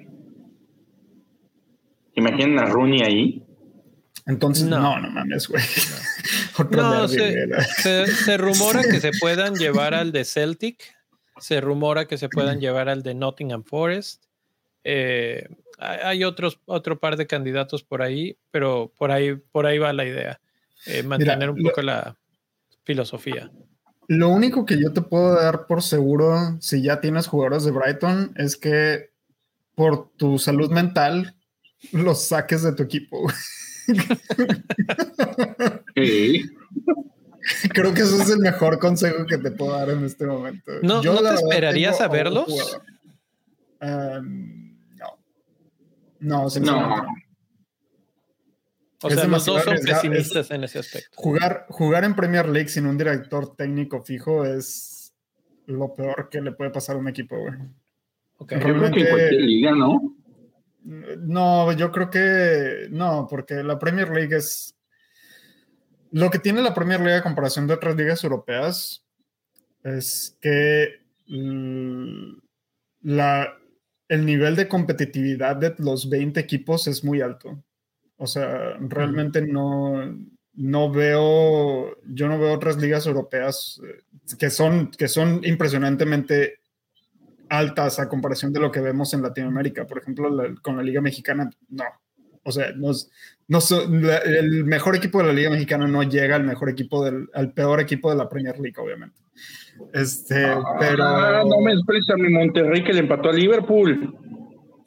[2.15, 3.47] Imaginen a Rooney ahí
[4.27, 5.63] Entonces, no, no, mames, güey.
[6.71, 10.95] No, se, rumora que se puedan llevar al de Celtic,
[11.39, 14.25] se rumora que se puedan llevar al de Nottingham Forest.
[14.85, 19.93] Eh, hay otros, otro par de candidatos por ahí, pero por ahí, por ahí va
[19.93, 20.41] la idea.
[20.87, 22.17] Eh, mantener un poco la
[22.85, 23.51] filosofía.
[24.09, 28.35] Lo único que yo te puedo dar por seguro, si ya tienes jugadores de Brighton,
[28.37, 29.11] es que
[29.75, 31.35] por tu salud mental
[31.93, 33.27] los saques de tu equipo.
[37.75, 40.71] Creo que eso es el mejor consejo que te puedo dar en este momento.
[40.83, 42.47] ¿No, te esperarías a verlos?
[43.81, 45.19] Um, no.
[46.21, 47.07] No, no.
[49.03, 51.11] O sea, los dos son pesimistas en ese aspecto.
[51.17, 55.13] Jugar, jugar en Premier League sin un director técnico fijo es
[55.67, 57.55] lo peor que le puede pasar a un equipo, güey.
[58.39, 58.59] Okay.
[58.59, 60.17] Yo creo que en cualquier liga, ¿no?
[60.85, 64.75] No, yo creo que no, porque la Premier League es.
[66.11, 69.05] Lo que tiene la Premier League a comparación de otras ligas europeas
[69.83, 71.01] es que
[73.01, 73.59] la,
[74.09, 77.63] el nivel de competitividad de los 20 equipos es muy alto.
[78.17, 80.17] O sea, realmente no,
[80.55, 84.03] no veo, yo no veo otras ligas europeas eh,
[84.39, 86.61] que son, que son impresionantemente
[87.53, 89.87] altas a comparación de lo que vemos en Latinoamérica.
[89.87, 90.31] Por ejemplo,
[90.63, 91.85] con la Liga Mexicana, no.
[92.45, 92.91] O sea, no,
[93.49, 93.59] no
[94.25, 97.81] el mejor equipo de la Liga Mexicana no llega al mejor equipo del, al peor
[97.81, 99.21] equipo de la Premier League, obviamente.
[99.93, 101.45] Este, ah, pero.
[101.45, 104.17] No me expresa mi Monterrey que le empató a Liverpool.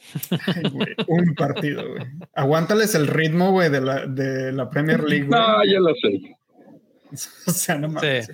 [1.08, 2.04] un partido, güey.
[2.34, 5.28] Aguántales el ritmo, güey, de la, de la Premier League.
[5.28, 6.36] No, ya lo sé.
[7.48, 8.32] o sea, no mames.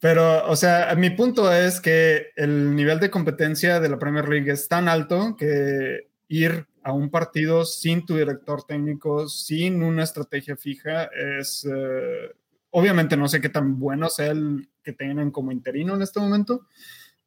[0.00, 4.50] Pero, o sea, mi punto es que el nivel de competencia de la Premier League
[4.50, 10.56] es tan alto que ir a un partido sin tu director técnico, sin una estrategia
[10.56, 11.68] fija, es...
[11.70, 12.34] Eh,
[12.70, 16.66] obviamente no sé qué tan bueno sea el que tengan como interino en este momento,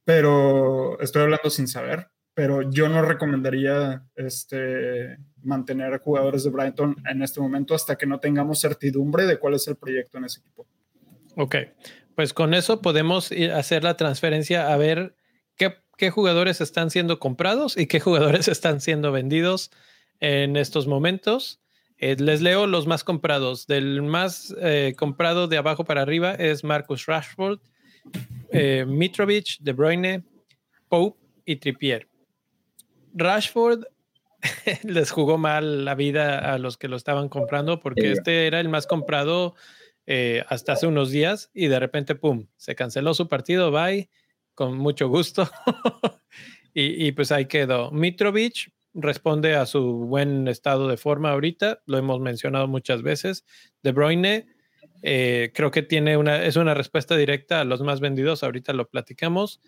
[0.04, 2.08] pero estoy hablando sin saber.
[2.36, 8.20] Pero yo no recomendaría este, mantener jugadores de Brighton en este momento hasta que no
[8.20, 10.66] tengamos certidumbre de cuál es el proyecto en ese equipo.
[11.36, 11.56] Ok,
[12.16, 15.16] pues con eso podemos hacer la transferencia a ver
[15.56, 19.72] qué, jugadores están siendo comprados y qué jugadores están siendo vendidos
[20.20, 21.62] en estos momentos.
[21.98, 23.68] Eh, les leo los más comprados.
[23.68, 27.60] Del más eh, comprado de abajo para arriba es Marcus Rashford,
[28.52, 30.24] eh, Mitrovic, De Bruyne,
[30.90, 32.08] Pope y Trippier.
[33.14, 33.86] Rashford
[34.84, 38.70] les jugó mal la vida a los que lo estaban comprando porque este era el
[38.70, 39.56] más comprado
[40.06, 44.10] eh, hasta hace unos días y de repente, ¡pum!, se canceló su partido, bye,
[44.54, 45.50] con mucho gusto.
[46.74, 47.92] y, pues ahí quedó.
[47.92, 53.46] Mitrovic responde a su buen estado de forma ahorita, lo hemos mencionado muchas veces.
[53.82, 54.48] De Bruyne,
[55.02, 58.88] eh, creo que tiene una, es una respuesta directa a los más vendidos, ahorita lo
[58.90, 59.62] platicamos.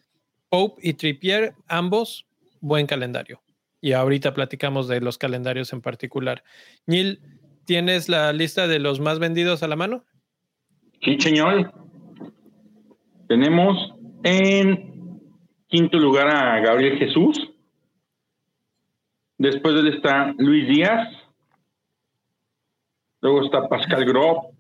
[0.50, 2.28] Pope y Trippier, ambos,
[2.60, 3.41] buen calendario.
[3.82, 6.43] Y ahorita platicamos de los calendarios en particular.
[6.86, 7.21] Neil,
[7.65, 10.06] ¿tienes la lista de los más vendidos a la mano?
[11.06, 11.72] Sí, señor.
[13.28, 15.22] Tenemos en
[15.68, 17.38] quinto lugar a Gabriel Jesús.
[19.38, 21.08] Después de él está Luis Díaz.
[23.22, 24.56] Luego está Pascal Grob,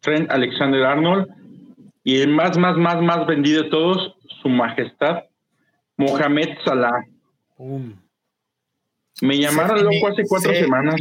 [0.00, 1.28] Trent Alexander Arnold.
[2.02, 5.24] Y el más, más, más, más vendido de todos, su majestad,
[5.96, 7.04] Mohamed Salah.
[9.22, 10.96] Me llamaron loco hace cuatro semanas.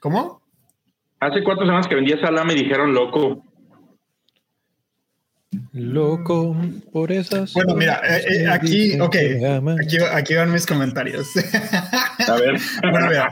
[0.00, 0.45] ¿Cómo?
[1.18, 3.42] Hace cuatro semanas que vendía Salah me dijeron loco.
[5.72, 6.56] Loco
[6.92, 7.54] por esas.
[7.54, 9.16] Bueno, mira, eh, eh, aquí, ok,
[10.12, 11.28] aquí, van mis comentarios.
[12.28, 12.58] A ver.
[12.90, 13.30] bueno, mira,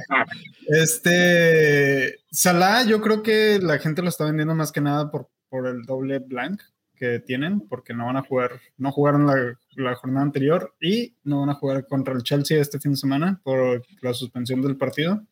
[0.69, 5.67] este, Salah, yo creo que la gente lo está vendiendo más que nada por, por
[5.67, 6.63] el doble blank
[6.97, 11.41] que tienen, porque no van a jugar, no jugaron la, la, jornada anterior y no
[11.41, 15.23] van a jugar contra el Chelsea este fin de semana por la suspensión del partido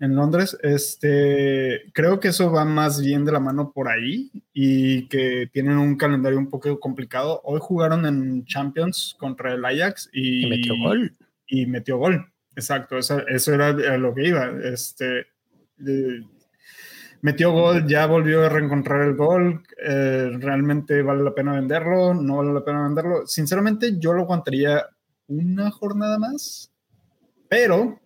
[0.00, 0.56] en Londres.
[0.62, 5.78] Este, creo que eso va más bien de la mano por ahí y que tienen
[5.78, 7.40] un calendario un poco complicado.
[7.44, 11.12] Hoy jugaron en Champions contra el Ajax y, metió gol.
[11.46, 12.32] Y metió gol.
[12.54, 14.50] Exacto, eso, eso era lo que iba.
[14.64, 15.26] Este,
[17.20, 19.62] metió gol, ya volvió a reencontrar el gol.
[19.84, 23.26] Eh, realmente vale la pena venderlo, no vale la pena venderlo.
[23.26, 24.84] Sinceramente, yo lo aguantaría
[25.28, 26.72] una jornada más,
[27.48, 28.00] pero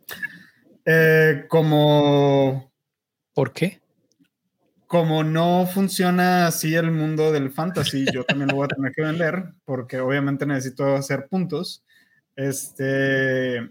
[0.84, 2.72] eh, como...
[3.34, 3.80] ¿Por qué?
[4.86, 9.02] Como no funciona así el mundo del fantasy, yo también lo voy a tener que
[9.02, 11.82] vender, porque obviamente necesito hacer puntos.
[12.36, 13.70] Este,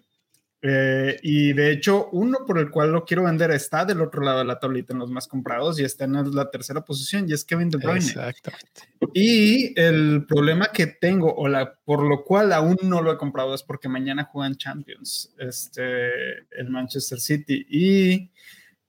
[0.63, 4.39] Eh, y de hecho, uno por el cual lo quiero vender está del otro lado
[4.39, 7.43] de la tablita en los más comprados y está en la tercera posición y es
[7.43, 7.97] Kevin De Bruyne.
[7.97, 8.81] Exactamente.
[9.13, 13.55] Y el problema que tengo o la por lo cual aún no lo he comprado
[13.55, 16.11] es porque mañana juegan Champions, este,
[16.51, 18.31] el Manchester City y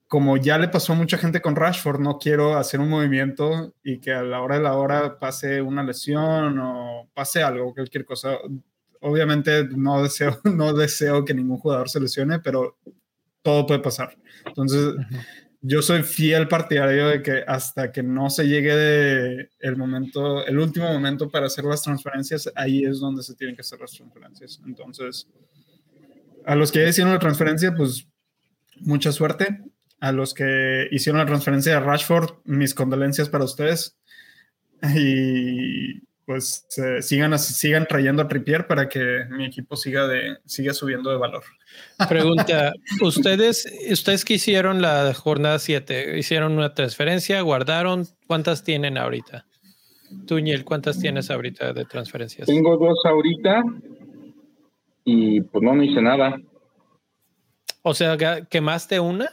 [0.08, 3.98] como ya le pasó a mucha gente con Rashford, no quiero hacer un movimiento y
[3.98, 8.36] que a la hora de la hora pase una lesión o pase algo, cualquier cosa
[9.02, 12.78] obviamente no deseo, no deseo que ningún jugador se lesione, pero
[13.42, 14.16] todo puede pasar.
[14.46, 14.94] Entonces,
[15.60, 20.92] yo soy fiel partidario de que hasta que no se llegue el momento, el último
[20.92, 24.60] momento para hacer las transferencias, ahí es donde se tienen que hacer las transferencias.
[24.66, 25.28] Entonces,
[26.44, 28.08] a los que ya hicieron la transferencia, pues
[28.80, 29.60] mucha suerte.
[30.00, 33.96] A los que hicieron la transferencia de Rashford, mis condolencias para ustedes.
[34.96, 36.02] Y
[36.32, 36.66] pues
[37.02, 41.42] sigan, sigan trayendo a Trippier para que mi equipo siga, de, siga subiendo de valor.
[42.08, 42.72] Pregunta,
[43.02, 49.44] ¿ustedes, ustedes que hicieron la jornada 7, hicieron una transferencia, guardaron, ¿cuántas tienen ahorita?
[50.26, 52.46] Tú, ¿cuántas tienes ahorita de transferencias?
[52.46, 53.62] Tengo dos ahorita
[55.04, 56.40] y pues no, no hice nada.
[57.82, 58.16] O sea,
[58.48, 59.28] ¿quemaste una?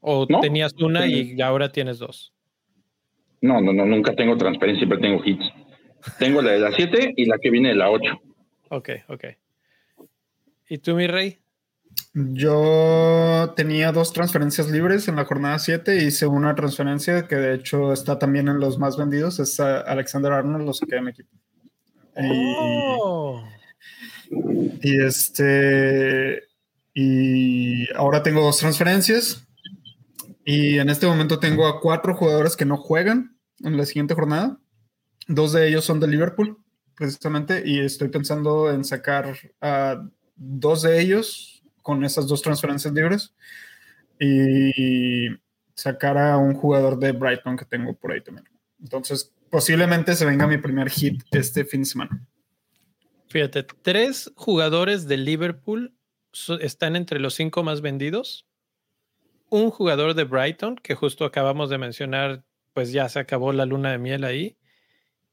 [0.00, 2.34] ¿O tenías una y ahora tienes dos?
[3.40, 5.46] No, no, no, nunca tengo transferencia, siempre tengo hits.
[6.18, 8.20] Tengo la de la 7 y la que viene de la 8.
[8.70, 9.24] Ok, ok.
[10.68, 11.38] ¿Y tú, mi rey?
[12.14, 16.04] Yo tenía dos transferencias libres en la jornada 7.
[16.04, 19.38] Hice una transferencia que de hecho está también en los más vendidos.
[19.38, 21.30] Es Alexander Arnold, lo saqué de mi equipo.
[22.16, 23.44] Oh.
[24.82, 26.42] Y, este.
[26.94, 29.46] Y ahora tengo dos transferencias.
[30.44, 34.58] Y en este momento tengo a cuatro jugadores que no juegan en la siguiente jornada.
[35.28, 36.58] Dos de ellos son de Liverpool,
[36.96, 40.04] precisamente, y estoy pensando en sacar a
[40.34, 43.34] dos de ellos con esas dos transferencias libres
[44.20, 45.28] y
[45.74, 48.48] sacar a un jugador de Brighton que tengo por ahí también.
[48.80, 52.26] Entonces, posiblemente se venga mi primer hit este fin de semana.
[53.28, 55.94] Fíjate, tres jugadores de Liverpool
[56.60, 58.46] están entre los cinco más vendidos.
[59.50, 63.92] Un jugador de Brighton, que justo acabamos de mencionar, pues ya se acabó la luna
[63.92, 64.57] de miel ahí.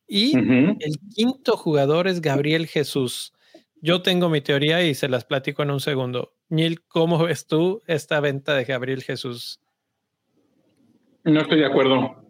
[0.08, 3.34] Y el quinto jugador es Gabriel Jesús.
[3.82, 6.34] Yo tengo mi teoría y se las platico en un segundo.
[6.50, 9.60] Neil, ¿cómo ves tú esta venta de Gabriel Jesús?
[11.24, 12.24] No estoy de acuerdo.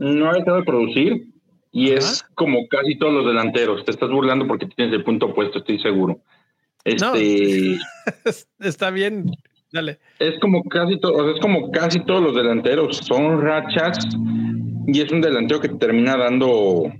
[0.00, 1.28] No ha dejado de producir
[1.70, 3.84] y es como casi todos los delanteros.
[3.84, 6.20] Te estás burlando porque tienes el punto opuesto, estoy seguro.
[6.84, 7.78] Este,
[8.60, 9.30] está bien,
[9.72, 9.98] dale.
[10.18, 12.96] Es como casi todo, es como casi todos los delanteros.
[12.98, 13.98] Son rachas
[14.90, 16.90] y es un delantero que termina dando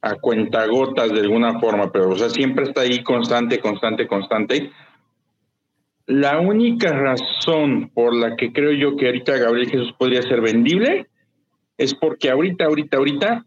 [0.00, 4.70] a cuentagotas de alguna forma, pero o sea, siempre está ahí constante, constante, constante.
[6.06, 11.06] La única razón por la que creo yo que ahorita Gabriel Jesús podría ser vendible
[11.76, 13.44] es porque ahorita, ahorita, ahorita,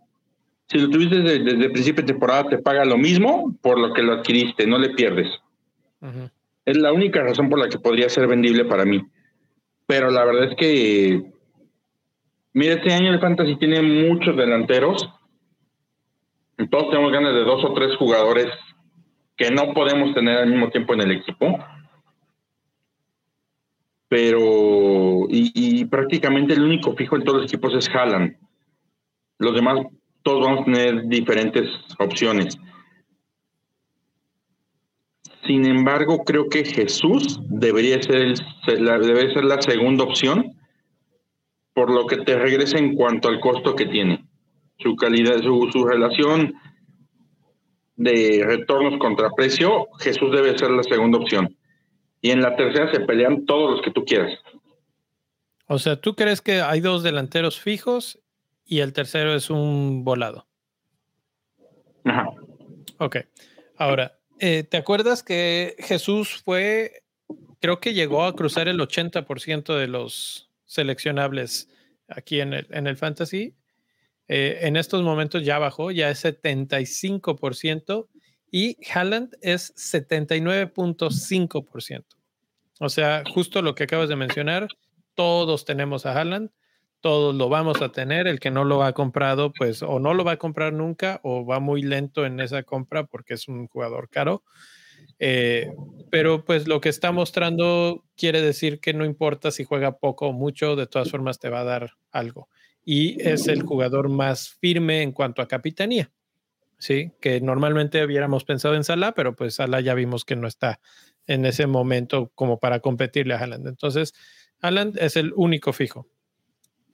[0.68, 4.04] si lo tuviste desde, el principio de temporada, te paga lo mismo por lo que
[4.04, 5.28] lo adquiriste, no le pierdes.
[6.66, 9.04] Es la única razón por la que podría ser vendible para mí.
[9.88, 11.41] Pero la verdad es que
[12.54, 15.10] Mira, este año el Fantasy tiene muchos delanteros.
[16.70, 18.48] Todos tenemos ganas de dos o tres jugadores
[19.38, 21.58] que no podemos tener al mismo tiempo en el equipo.
[24.10, 28.36] Pero, y, prácticamente el único fijo en todos los equipos es Haaland.
[29.40, 29.80] Los demás,
[30.22, 32.58] todos vamos a tener diferentes opciones.
[35.48, 38.36] Sin embargo, creo que Jesús debería ser,
[38.68, 40.61] debe ser la segunda opción
[41.74, 44.26] por lo que te regresa en cuanto al costo que tiene.
[44.80, 46.54] Su calidad, su, su relación
[47.96, 51.56] de retornos contra precio, Jesús debe ser la segunda opción.
[52.22, 54.38] Y en la tercera se pelean todos los que tú quieras.
[55.68, 58.20] O sea, ¿tú crees que hay dos delanteros fijos
[58.66, 60.48] y el tercero es un volado?
[62.04, 62.30] Ajá.
[62.98, 63.18] Ok.
[63.78, 67.04] Ahora, eh, ¿te acuerdas que Jesús fue,
[67.60, 71.70] creo que llegó a cruzar el 80% de los seleccionables
[72.08, 73.58] aquí en el, en el fantasy.
[74.30, 78.08] Eh, en estos momentos ya bajó, ya es 75%
[78.50, 82.06] y Haaland es 79.5%.
[82.80, 84.70] O sea, justo lo que acabas de mencionar,
[85.14, 86.52] todos tenemos a Haaland,
[87.02, 90.24] todos lo vamos a tener, el que no lo ha comprado, pues o no lo
[90.24, 94.10] va a comprar nunca o va muy lento en esa compra porque es un jugador
[94.10, 94.46] caro.
[95.24, 95.72] Eh,
[96.10, 100.34] pero pues lo que está mostrando quiere decir que no importa si juega poco o
[100.34, 102.50] mucho, de todas formas te va a dar algo.
[102.84, 106.12] Y es el jugador más firme en cuanto a capitanía.
[106.80, 110.82] Sí, que normalmente hubiéramos pensado en Salah, pero pues Salah ya vimos que no está
[111.28, 113.68] en ese momento como para competirle a Haaland.
[113.68, 114.16] Entonces,
[114.60, 116.08] Haaland es el único fijo.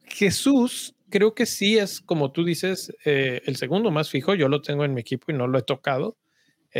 [0.04, 4.34] Jesús, creo que sí es, como tú dices, eh, el segundo más fijo.
[4.34, 6.18] Yo lo tengo en mi equipo y no lo he tocado.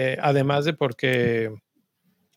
[0.00, 1.52] Eh, además de porque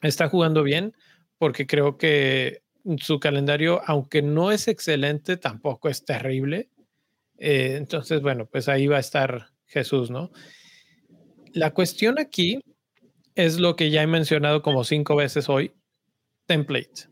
[0.02, 0.96] está jugando bien,
[1.38, 2.64] porque creo que
[2.98, 6.70] su calendario, aunque no es excelente, tampoco es terrible.
[7.38, 10.32] Eh, entonces, bueno, pues ahí va a estar Jesús, ¿no?
[11.54, 12.62] La cuestión aquí
[13.36, 15.72] es lo que ya he mencionado como cinco veces hoy,
[16.48, 17.10] template.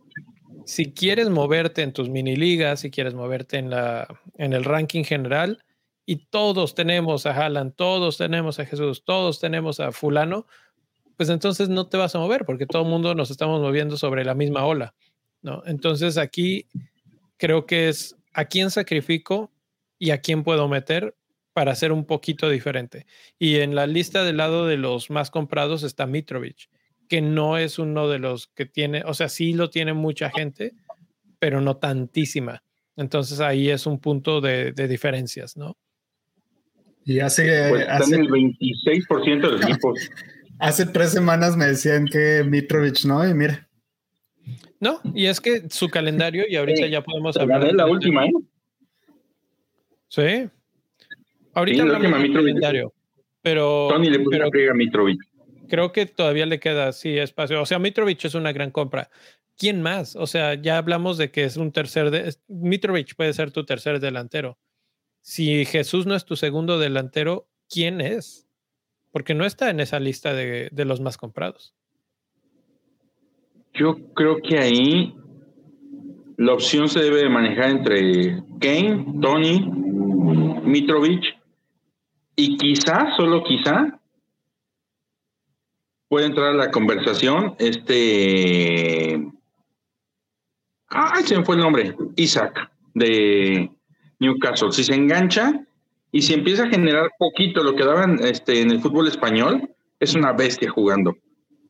[0.65, 4.07] Si quieres moverte en tus mini ligas, si quieres moverte en, la,
[4.39, 5.63] en el ranking general,
[6.09, 10.47] y todos tenemos a Haaland, todos tenemos a Jesús, todos tenemos a fulano,
[11.15, 14.25] pues entonces no te vas a mover porque todo el mundo nos estamos moviendo sobre
[14.25, 14.95] la misma ola,
[15.43, 15.61] ¿no?
[15.67, 16.65] Entonces aquí
[17.37, 19.51] creo que es a quién sacrifico
[19.99, 21.15] y a quién puedo meter
[21.53, 23.05] para ser un poquito diferente.
[23.37, 26.71] Y en la lista del lado de los más comprados está Mitrovic,
[27.07, 30.73] que no es uno de los que tiene, o sea, sí lo tiene mucha gente,
[31.37, 32.63] pero no tantísima.
[32.95, 35.77] Entonces ahí es un punto de, diferencias, ¿no?
[37.09, 40.11] Y hace, pues hace el 26% de los equipos.
[40.59, 43.27] hace tres semanas me decían que Mitrovic, ¿no?
[43.27, 43.67] Y mira.
[44.79, 47.65] No, y es que su calendario, y ahorita ya podemos hablar.
[47.65, 48.31] de la última, ¿eh?
[50.07, 50.49] Sí.
[51.55, 52.93] Ahorita hablamos del calendario,
[53.41, 53.87] pero...
[53.89, 55.19] Tony le puso a Mitrovic.
[55.67, 57.59] Creo que todavía le queda, sí, espacio.
[57.59, 59.09] O sea, Mitrovic es una gran compra.
[59.57, 60.15] ¿Quién más?
[60.15, 62.11] O sea, ya hablamos de que es un tercer...
[62.11, 62.35] De...
[62.47, 64.59] Mitrovic puede ser tu tercer delantero.
[65.29, 68.47] Si Jesús no es tu segundo delantero, ¿quién es?
[69.11, 71.75] Porque no está en esa lista de, de los más comprados.
[73.75, 75.15] Yo creo que ahí
[76.37, 79.59] la opción se debe manejar entre Kane, Tony,
[80.63, 81.23] Mitrovic
[82.35, 83.99] y quizá, solo quizá,
[86.07, 89.31] puede entrar a la conversación este...
[90.87, 91.95] Ah, se me fue el nombre.
[92.15, 93.69] Isaac, de
[94.19, 94.71] Newcastle.
[94.71, 95.65] Si se engancha
[96.11, 100.15] y si empieza a generar poquito lo que daban este, en el fútbol español, es
[100.15, 101.15] una bestia jugando.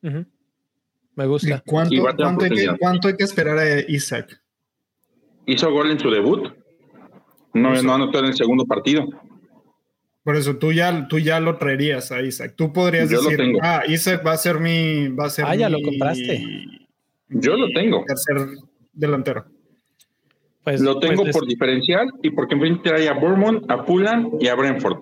[0.02, 1.62] Me gusta.
[1.66, 4.40] ¿Cuánto, hay que, esperar a Isaac?
[5.46, 6.48] Hizo gol en su debut.
[7.52, 9.06] No, no anotó en el segundo partido.
[10.22, 12.54] Por eso tú ya, tú ya lo traerías a Isaac.
[12.56, 15.08] Tú podrías decir, ah, Isaac va a ser mi.
[15.08, 16.46] Va a ser ah, ya lo compraste.
[17.28, 18.04] Yo lo tengo.
[18.06, 18.48] Tercer
[18.92, 19.46] delantero.
[20.64, 24.48] Pues, lo tengo pues por diferencial y porque enfrente trae a Bournemouth, a Fulham y
[24.48, 24.98] a Brentford.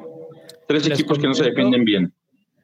[0.66, 2.12] Tres equipos que no se defienden bien.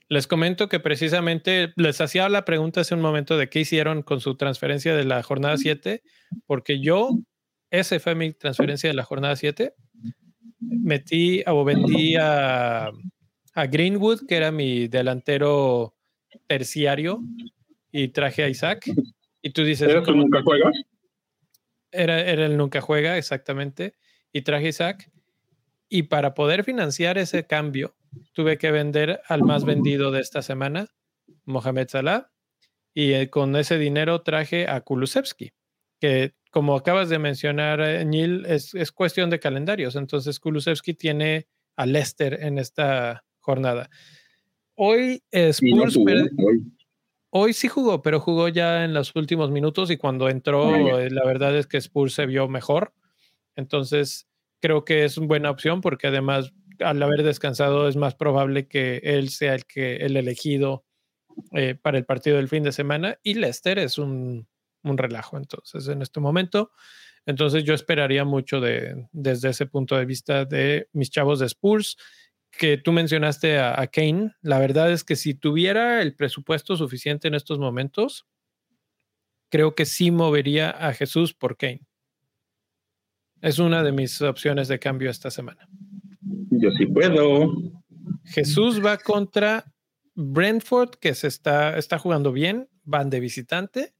[0.08, 4.20] Les comento que precisamente les hacía la pregunta hace un momento de qué hicieron con
[4.20, 6.02] su transferencia de la jornada 7,
[6.46, 7.08] porque yo,
[7.70, 9.74] esa fue mi transferencia de la jornada 7
[10.84, 12.90] metí o vendí a,
[13.54, 15.94] Greenwood, que era mi delantero
[16.48, 17.20] terciario,
[17.92, 18.90] y traje a Isaac.
[19.40, 19.88] Y tú dices...
[19.88, 20.74] ¿Era tu nunca juegas?
[21.94, 23.94] Era, era el nunca juega, exactamente.
[24.32, 25.10] Y traje Isaac.
[25.88, 27.94] Y para poder financiar ese cambio,
[28.32, 30.88] tuve que vender al más vendido de esta semana,
[31.44, 32.30] Mohamed Salah.
[32.92, 35.52] Y eh, con ese dinero traje a Kulusevski,
[36.00, 39.96] que como acabas de mencionar, eh, Neil, es, es cuestión de calendarios.
[39.96, 43.90] Entonces, Kulusevski tiene a Leicester en esta jornada.
[44.76, 45.96] Hoy Spurs.
[45.96, 46.72] hoy.
[47.52, 51.56] Sí jugó, pero jugó ya en los últimos minutos y cuando entró, eh, la verdad
[51.56, 52.92] es que Spurs se vio mejor.
[53.56, 54.28] Entonces,
[54.60, 59.00] creo que es una buena opción porque además, al haber descansado, es más probable que
[59.02, 60.84] él sea el, que, el elegido
[61.52, 63.18] eh, para el partido del fin de semana.
[63.22, 64.46] Y Leicester es un
[64.84, 65.36] un relajo.
[65.36, 66.70] Entonces, en este momento,
[67.26, 71.96] entonces yo esperaría mucho de, desde ese punto de vista de mis chavos de Spurs,
[72.58, 74.32] que tú mencionaste a, Kane.
[74.42, 78.26] La verdad es que si tuviera el presupuesto suficiente en estos momentos,
[79.50, 81.86] creo que sí movería a Jesús por Kane.
[83.40, 85.68] Es una de mis opciones de cambio esta semana.
[86.50, 87.52] Yo sí puedo.
[88.24, 89.64] Jesús va contra
[90.14, 93.94] Brentford, que se está, está jugando bien, van de visitante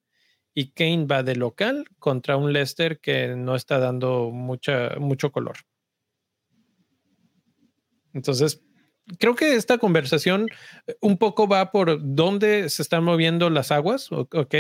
[0.55, 5.57] y Kane va de local contra un Leicester que no está dando mucha, mucho color.
[8.15, 8.63] Entonces,
[9.19, 10.49] creo que esta conversación
[10.87, 14.11] eh, un poco va por dónde se están moviendo las aguas.
[14.11, 14.55] Ok,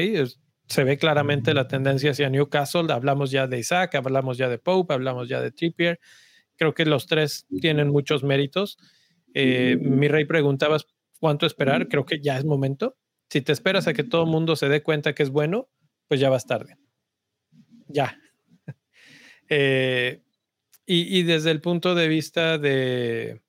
[0.66, 2.92] se ve claramente la tendencia hacia Newcastle.
[2.92, 6.00] Hablamos ya de Isaac, hablamos ya de Pope, hablamos ya de Trippier.
[6.57, 8.78] Creo que los tres tienen muchos méritos.
[9.34, 10.86] Eh, mi rey preguntabas
[11.20, 11.88] cuánto esperar.
[11.88, 12.96] Creo que ya es momento.
[13.28, 15.68] Si te esperas a que todo el mundo se dé cuenta que es bueno,
[16.09, 16.76] pues ya vas tarde.
[17.88, 18.18] Ya.
[19.50, 20.22] Eh,
[20.86, 23.42] y, desde el punto de vista de,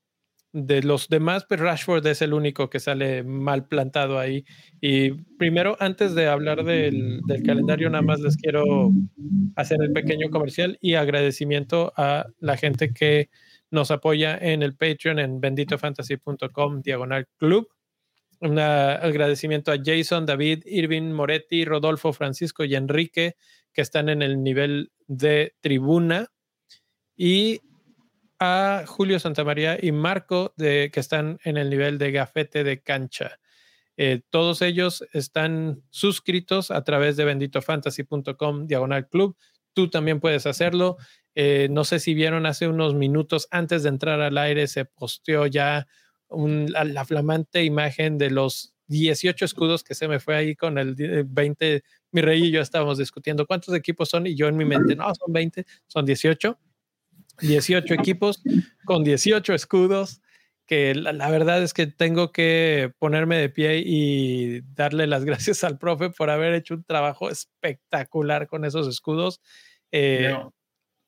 [0.56, 4.46] de los demás, pues Rashford es el único que sale mal plantado ahí.
[4.80, 8.90] Y primero, antes de hablar del, del, calendario, nada más les quiero
[9.58, 13.30] hacer el pequeño comercial y agradecimiento a la gente que
[13.70, 17.68] nos apoya en el Patreon en benditofantasy.com diagonal club.
[18.40, 23.36] Un agradecimiento a Jason, David, Irving, Moretti, Rodolfo, Francisco y Enrique,
[23.74, 26.28] que están en el nivel de tribuna.
[27.18, 27.60] Y
[28.40, 33.40] a Julio Santamaría y Marco, de, que están en el nivel de gafete de cancha.
[33.98, 39.38] Eh, todos ellos están suscritos a través de benditofantasy.com diagonal club.
[39.74, 40.98] Tú también puedes hacerlo.
[41.34, 45.46] Eh, no sé si vieron hace unos minutos antes de entrar al aire, se posteó
[45.48, 45.88] ya
[46.30, 50.96] la, flamante imagen de los 18 escudos que se me fue ahí con el
[51.28, 51.84] 20.
[52.12, 55.14] Mi rey y yo estábamos discutiendo cuántos equipos son y yo en mi mente, no,
[55.14, 56.58] son 20, son 18.
[57.42, 58.42] 18 equipos
[58.86, 60.22] con 18 escudos,
[60.66, 65.78] que la, verdad es que tengo que ponerme de pie y darle las gracias al
[65.78, 69.42] profe por haber hecho un trabajo espectacular con esos escudos.
[69.92, 70.36] Eh,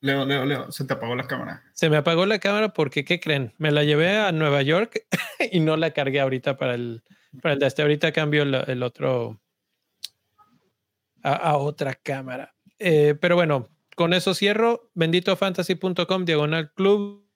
[0.00, 1.64] Leo, Leo, Leo, se te apagó la cámara.
[1.72, 3.52] Se me apagó la cámara porque, ¿qué creen?
[3.58, 5.06] Me la llevé a Nueva York
[5.50, 7.02] y no la cargué ahorita para el,
[7.42, 7.82] para el de este.
[7.82, 9.40] Ahorita cambio el, otro
[11.22, 12.54] a, otra cámara.
[12.78, 13.68] Eh, pero bueno,
[13.98, 14.92] con eso cierro.
[14.94, 17.26] Benditofantasy.com, diagonal club.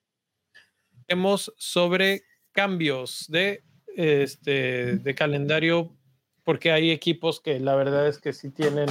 [1.09, 3.65] Hemos sobre cambios de,
[3.97, 5.93] este, de calendario
[6.45, 8.87] porque hay equipos que la verdad es que sí tienen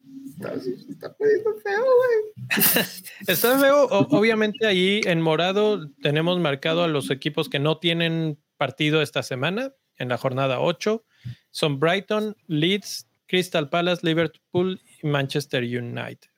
[0.90, 2.46] Está, poniendo feo, güey.
[3.26, 3.86] está feo.
[3.86, 9.72] obviamente ahí en morado tenemos marcado a los equipos que no tienen partido esta semana,
[9.98, 11.04] en la jornada 8.
[11.50, 16.30] Son Brighton, Leeds, Crystal Palace, Liverpool y Manchester United.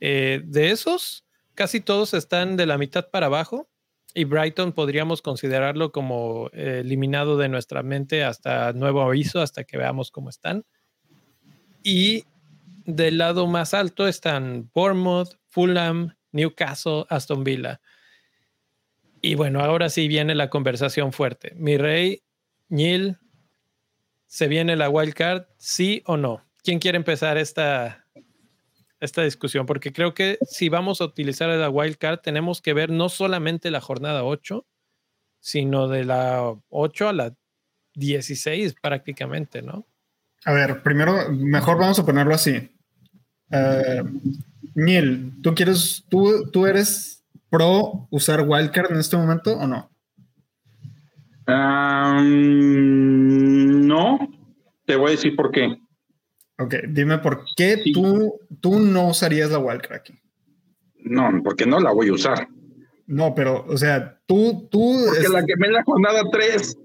[0.00, 3.68] Eh, de esos, casi todos están de la mitad para abajo
[4.16, 9.76] y Brighton podríamos considerarlo como eh, eliminado de nuestra mente hasta nuevo aviso, hasta que
[9.76, 10.64] veamos cómo están.
[11.82, 12.24] Y
[12.86, 17.82] del lado más alto están Bournemouth, Fulham, Newcastle, Aston Villa.
[19.20, 21.52] Y bueno, ahora sí viene la conversación fuerte.
[21.54, 22.22] Mi rey,
[22.70, 23.18] Neil,
[24.24, 25.42] ¿se viene la wild card?
[25.58, 26.42] ¿Sí o no?
[26.62, 28.05] ¿Quién quiere empezar esta,
[29.00, 33.08] esta discusión, porque creo que si vamos a utilizar la wildcard, tenemos que ver no
[33.08, 34.66] solamente la jornada 8,
[35.40, 37.36] sino de la 8 a la
[37.94, 39.86] 16 prácticamente, ¿no?
[40.44, 42.70] A ver, primero, mejor vamos a ponerlo así.
[43.50, 44.04] Uh,
[44.74, 49.90] Neil, ¿tú quieres, tú, tú eres pro usar wildcard en este momento o no?
[53.84, 54.18] no,
[54.84, 55.78] te voy a decir por qué.
[56.58, 60.14] Ok, dime por qué tú, tú no usarías la wildcard aquí.
[60.98, 62.48] No, porque no la voy a usar.
[63.06, 64.96] No, pero, o sea, tú, tú.
[65.06, 66.78] Porque la que me la jornada 3.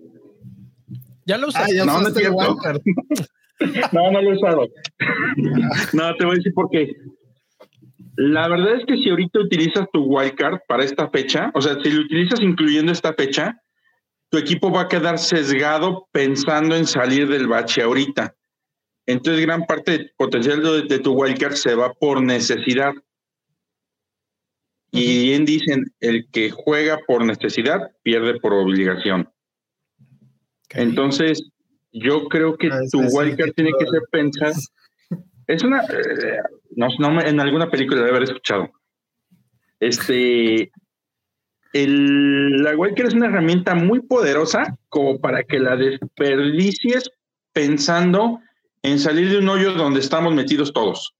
[1.26, 1.72] Ya lo usaste.
[1.72, 2.09] Ah, ya no, no,
[3.91, 4.67] no, no lo he usado.
[5.93, 6.91] no, te voy a decir por qué.
[8.17, 11.89] La verdad es que si ahorita utilizas tu wildcard para esta fecha, o sea, si
[11.89, 13.57] lo utilizas incluyendo esta fecha,
[14.30, 18.36] tu equipo va a quedar sesgado pensando en salir del bache ahorita.
[19.05, 22.93] Entonces, gran parte del potencial de, tu wildcard se va por necesidad.
[24.91, 29.29] Y bien dicen, el que juega por necesidad pierde por obligación.
[30.69, 31.49] Entonces,
[31.91, 34.53] yo creo que ah, tu wildcard tiene que ser pensado.
[35.47, 36.37] Es una, eh,
[36.77, 38.71] no, no, en alguna película debe haber escuchado.
[39.81, 40.71] Este,
[41.73, 47.09] el, la wildcard es una herramienta muy poderosa como para que la desperdicies
[47.51, 48.39] pensando
[48.84, 51.15] en salir de un hoyo donde estamos metidos todos.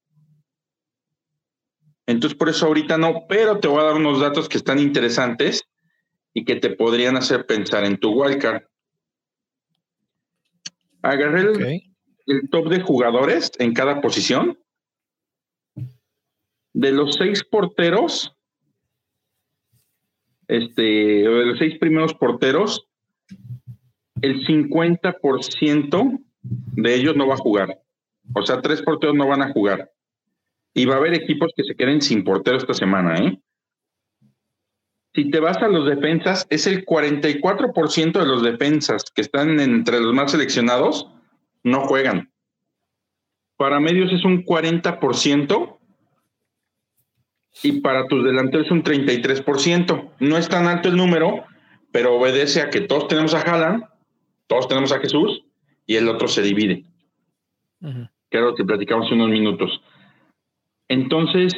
[2.08, 5.68] Entonces, por eso ahorita no, pero te voy a dar unos datos que están interesantes.
[6.34, 8.64] y que te podrían hacer pensar en tu wildcard.
[11.02, 11.84] Agarré
[12.26, 14.58] el, top de jugadores en cada posición.
[16.72, 18.34] De los seis porteros,
[20.48, 22.88] este, de los seis primeros porteros,
[24.22, 27.80] el 50% de ellos no va a jugar.
[28.34, 29.92] O sea, tres porteros no van a jugar.
[30.74, 33.40] Y va a haber equipos que se queden sin portero esta semana, ¿eh?
[35.14, 40.00] Si te vas a los defensas, es el 44% de los defensas que están entre
[40.00, 41.10] los más seleccionados,
[41.64, 42.32] no juegan.
[43.58, 45.78] Para medios es un 40%
[47.64, 50.12] y para tus delanteros un 33%.
[50.20, 51.44] No es tan alto el número,
[51.92, 53.84] pero obedece a que todos tenemos a Haaland,
[54.48, 55.44] todos tenemos a Jesús
[55.86, 56.86] y el otro se divide.
[58.30, 59.82] Que lo que platicamos unos minutos.
[60.88, 61.54] Entonces,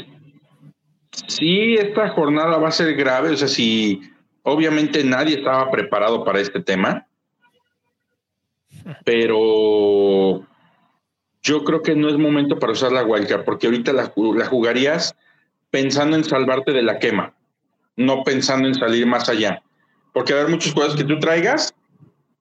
[1.27, 4.01] sí, esta jornada va a ser grave, o sea, si
[4.43, 7.07] obviamente nadie estaba preparado para este tema,
[9.05, 10.45] pero
[11.41, 15.15] yo creo que no es momento para usar la wildcard, porque ahorita la, la jugarías
[15.69, 17.33] pensando en salvarte de la quema,
[17.95, 19.61] no pensando en salir más allá.
[20.13, 21.73] Porque va a haber muchos juegos que tú traigas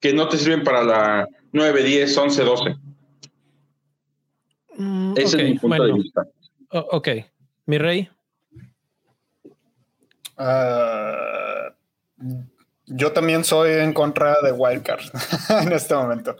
[0.03, 2.75] que no te sirven para la 9, 10, 11, 12.
[5.15, 6.27] Ese es mi punto de vista.
[6.71, 7.07] ok.
[7.67, 8.09] Mi rey.
[10.35, 11.69] Ah,
[12.85, 15.05] yo también soy en contra de Wildcard
[15.61, 16.35] en este momento.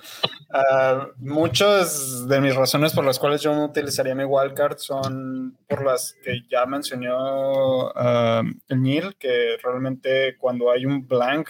[0.50, 5.86] Uh, muchas de mis razones por las cuales yo no utilizaría mi Wildcard son por
[5.86, 11.48] las que ya mencionó uh, el Neil, que realmente cuando hay un blank,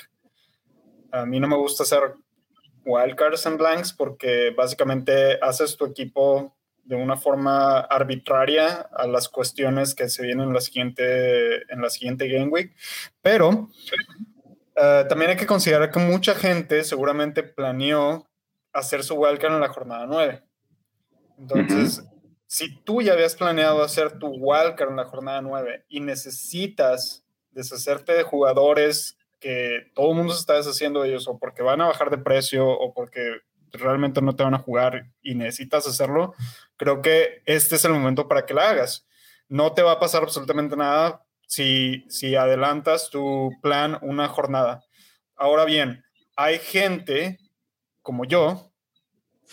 [1.13, 2.15] a mí no me gusta hacer
[2.85, 9.95] wildcards en blanks porque básicamente haces tu equipo de una forma arbitraria a las cuestiones
[9.95, 12.75] que se vienen en la siguiente, en la siguiente Game Week.
[13.21, 13.69] Pero
[14.75, 18.27] eh, también hay que considerar que mucha gente seguramente planeó
[18.73, 20.43] hacer su wildcard en la jornada 9.
[21.37, 22.03] Entonces,
[22.47, 28.13] si tú ya habías planeado hacer tu wildcard en la jornada 9 y necesitas deshacerte
[28.13, 31.87] de jugadores que todo el mundo se está deshaciendo de ellos o porque van a
[31.87, 33.41] bajar de precio o porque
[33.73, 36.33] realmente no te van a jugar y necesitas hacerlo,
[36.77, 39.05] creo que este es el momento para que la hagas.
[39.49, 44.85] No te va a pasar absolutamente nada si, si adelantas tu plan una jornada.
[45.35, 46.05] Ahora bien,
[46.37, 47.37] hay gente
[48.01, 48.71] como yo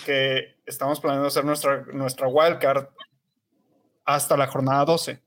[0.06, 2.86] que estamos planeando hacer nuestra, nuestra wildcard
[4.04, 5.20] hasta la jornada 12.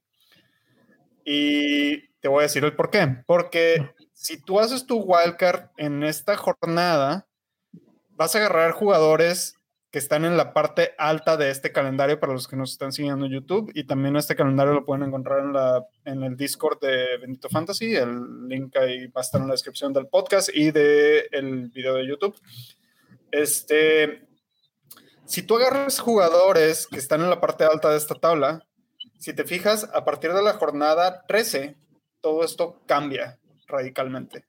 [1.26, 3.24] Y te voy a decir el por qué.
[3.28, 3.94] Porque
[4.24, 7.28] si tú haces tu wildcard en esta jornada,
[8.12, 9.58] vas a agarrar jugadores
[9.92, 13.26] que están en la parte alta de este calendario para los que nos están siguiendo
[13.26, 17.18] en YouTube y también este calendario lo pueden encontrar en, la, en el Discord de
[17.18, 21.28] Benito Fantasy, el link ahí va a estar en la descripción del podcast y del
[21.34, 22.40] el video de YouTube.
[23.30, 24.26] Este,
[25.26, 28.66] si tú agarras jugadores que están en la parte alta de esta tabla,
[29.20, 31.76] si te fijas, a partir de la jornada 13,
[32.22, 34.46] todo esto cambia radicalmente.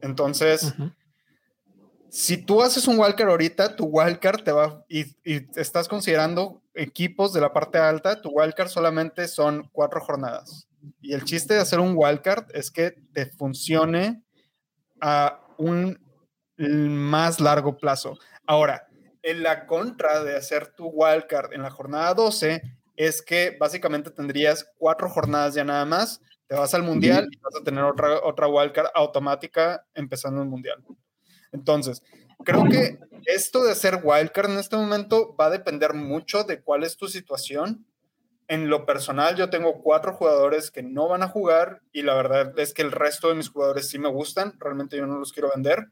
[0.00, 0.74] Entonces,
[2.08, 7.32] si tú haces un wildcard ahorita, tu wildcard te va y, y, estás considerando equipos
[7.32, 10.68] de la parte alta, tu wildcard solamente son cuatro jornadas.
[11.00, 14.22] Y el chiste de hacer un wildcard es que te funcione
[15.00, 15.98] a un
[16.56, 18.18] más largo plazo.
[18.46, 18.88] Ahora,
[19.22, 22.62] en la contra de hacer tu wildcard en la jornada 12
[22.96, 26.20] es que básicamente tendrías cuatro jornadas ya nada más,
[26.50, 30.82] te vas al mundial y vas a tener otra, otra wildcard automática empezando el mundial.
[31.52, 32.02] Entonces,
[32.44, 36.82] creo que esto de hacer wildcard en este momento va a depender mucho de cuál
[36.82, 37.86] es tu situación.
[38.48, 42.58] En lo personal, yo tengo cuatro jugadores que no van a jugar y la verdad
[42.58, 44.58] es que el resto de mis jugadores sí me gustan.
[44.58, 45.86] Realmente yo no los quiero vender.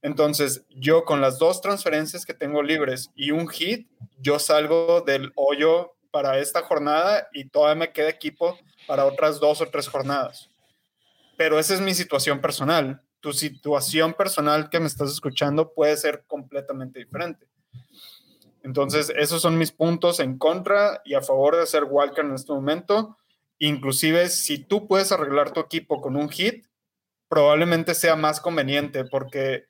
[0.00, 5.32] Entonces, yo con las dos transferencias que tengo libres y un hit, yo salgo del
[5.34, 8.56] hoyo para esta jornada y todavía me queda equipo
[8.88, 10.50] para otras dos o tres jornadas.
[11.36, 16.24] Pero esa es mi situación personal tu situación personal que me estás escuchando puede ser
[16.26, 17.46] completamente diferente.
[18.62, 22.52] Entonces, esos son mis puntos en contra y a favor de hacer Walker en este
[22.52, 23.16] momento.
[23.58, 26.66] Inclusive, si tú puedes arreglar tu equipo con un hit,
[27.28, 29.66] probablemente sea más conveniente porque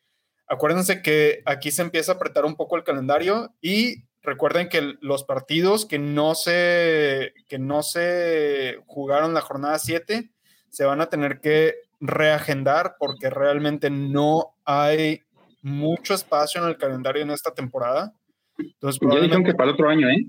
[0.46, 5.24] acuérdense que aquí se empieza a apretar un poco el calendario y recuerden que los
[5.24, 10.31] partidos que no se, que no se jugaron la jornada 7
[10.68, 15.22] se van a tener que reagendar porque realmente no hay
[15.62, 18.14] mucho espacio en el calendario en esta temporada.
[18.59, 20.26] Entonces, ya dijeron que para el otro año, ¿eh?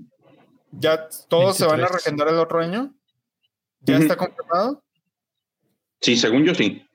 [0.72, 2.94] ¿Ya todos se van a reagendar el otro año?
[3.80, 4.82] ¿Ya está confirmado?
[6.00, 6.86] Sí, según yo sí.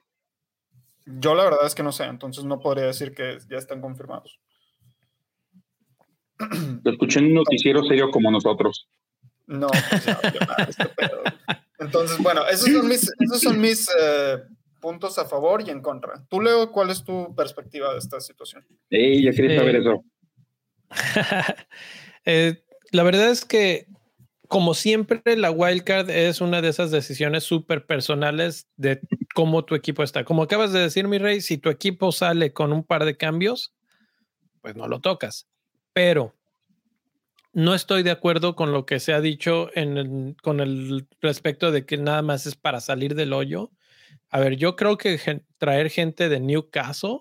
[1.04, 4.40] Yo la verdad es que no sé, entonces no podría decir que ya están confirmados.
[6.84, 8.88] Lo escuché en un noticiero serio como nosotros.
[9.46, 10.08] No, pues
[10.68, 10.90] este
[11.78, 14.38] Entonces, bueno, esos son mis, esos son mis eh,
[14.80, 16.24] puntos a favor y en contra.
[16.28, 18.66] Tú, Leo, ¿cuál es tu perspectiva de esta situación?
[18.90, 20.04] Sí, ya quería saber eso.
[22.28, 23.86] Eh, la verdad es que,
[24.48, 29.00] como siempre, la wildcard es una de esas decisiones súper personales de
[29.32, 30.24] cómo tu equipo está.
[30.24, 33.76] Como acabas de decir, mi rey, si tu equipo sale con un par de cambios,
[34.60, 35.46] pues no lo tocas.
[35.96, 36.34] Pero
[37.54, 41.86] no estoy de acuerdo con lo que se ha dicho en con el respecto de
[41.86, 43.72] que nada más es para salir del hoyo.
[44.28, 45.18] A ver, yo creo que
[45.56, 47.20] traer gente de Newcastle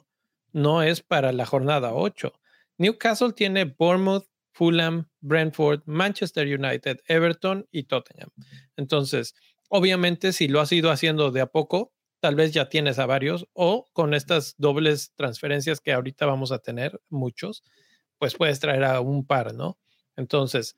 [0.51, 2.33] no es para la jornada 8.
[2.77, 8.31] Newcastle tiene Bournemouth, Fulham, Brentford, Manchester United, Everton y Tottenham.
[8.75, 9.35] Entonces,
[9.69, 13.47] obviamente, si lo has ido haciendo de a poco, tal vez ya tienes a varios
[13.53, 17.63] o con estas dobles transferencias que ahorita vamos a tener, muchos,
[18.25, 19.77] pues puedes traer a un par, ¿no?
[20.15, 20.75] Entonces,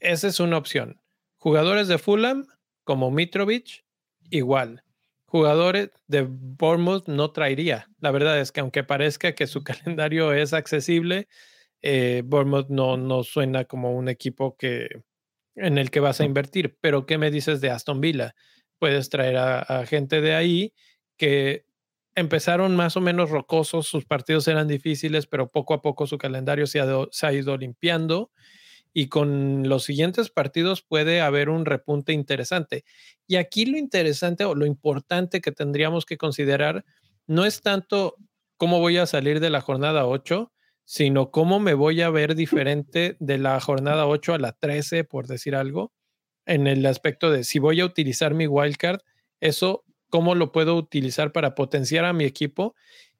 [0.00, 1.02] esa es una opción.
[1.36, 2.46] Jugadores de Fulham,
[2.82, 3.84] como Mitrovic,
[4.30, 4.82] igual.
[5.26, 7.90] Jugadores de Bournemouth no traería.
[8.00, 11.28] La verdad es que aunque parezca que su calendario es accesible,
[11.82, 14.88] eh, Bournemouth no, no suena como un equipo que,
[15.54, 16.78] en el que vas a invertir.
[16.80, 18.34] Pero, ¿qué me dices de Aston Villa?
[18.78, 20.72] Puedes traer a gente de ahí
[21.18, 21.66] que
[22.14, 26.66] empezaron más o menos rocosos, sus partidos eran difíciles, pero poco a poco su calendario
[26.66, 28.30] se ha, ido limpiando
[28.92, 32.84] y con los siguientes partidos puede haber un repunte interesante.
[33.26, 36.84] Y aquí lo interesante o lo importante que tendríamos que considerar
[37.26, 38.16] no es tanto
[38.58, 40.52] cómo voy a salir de la jornada 8,
[40.84, 45.26] sino cómo me voy a ver diferente de la jornada 8 a la 13, por
[45.26, 45.92] decir algo,
[46.44, 49.00] en el aspecto de si voy a utilizar mi wildcard,
[49.40, 52.74] eso cómo lo puedo utilizar para potenciar a mi equipo.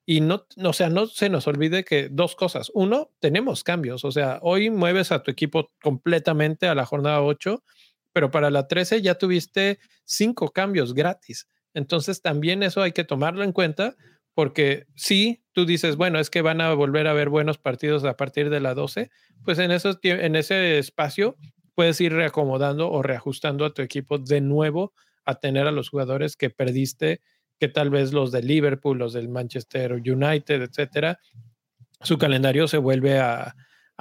[0.04, 2.70] Y no, o sea, no se nos olvide que dos cosas.
[2.74, 4.04] Uno, tenemos cambios.
[4.04, 7.64] O sea, hoy mueves a tu equipo completamente a la jornada 8,
[8.12, 11.48] pero para la 13 ya tuviste cinco cambios gratis.
[11.72, 13.96] Entonces también eso hay que tomarlo en cuenta
[14.34, 18.18] porque si tú dices, bueno, es que van a volver a ver buenos partidos a
[18.18, 19.10] partir de la 12,
[19.46, 21.36] pues en, esos, en ese espacio
[21.74, 24.92] puedes ir reacomodando o reajustando a tu equipo de nuevo
[25.24, 27.20] a tener a los jugadores que perdiste,
[27.58, 31.18] que tal vez los de Liverpool, los del Manchester United, etcétera,
[32.00, 33.54] su calendario se vuelve a,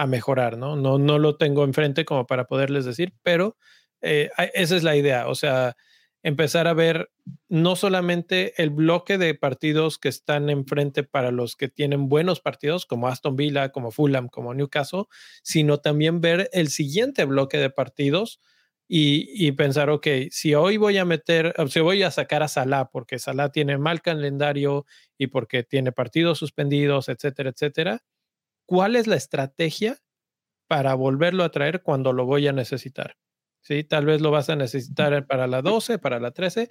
[0.07, 0.75] mejorar, ¿no?
[0.75, 0.97] ¿no?
[0.97, 3.55] No lo tengo enfrente como para poderles decir, pero
[4.01, 5.75] eh, esa es la idea, o sea,
[6.23, 7.11] empezar a ver
[7.49, 12.85] no solamente el bloque de partidos que están enfrente para los que tienen buenos partidos,
[12.85, 15.03] como Aston Villa, como Fulham, como Newcastle,
[15.43, 18.39] sino también ver el siguiente bloque de partidos
[18.93, 23.19] y, pensar, ok, si hoy voy a meter, si voy a sacar a Salah porque
[23.19, 24.85] Salah tiene mal calendario
[25.17, 28.03] y porque tiene partidos suspendidos, etcétera, etcétera,
[28.65, 29.99] ¿cuál es la estrategia
[30.67, 33.15] para volverlo a traer cuando lo voy a necesitar?
[33.61, 33.85] ¿Sí?
[33.85, 36.69] Tal vez lo vas a necesitar para la 12, para la 13.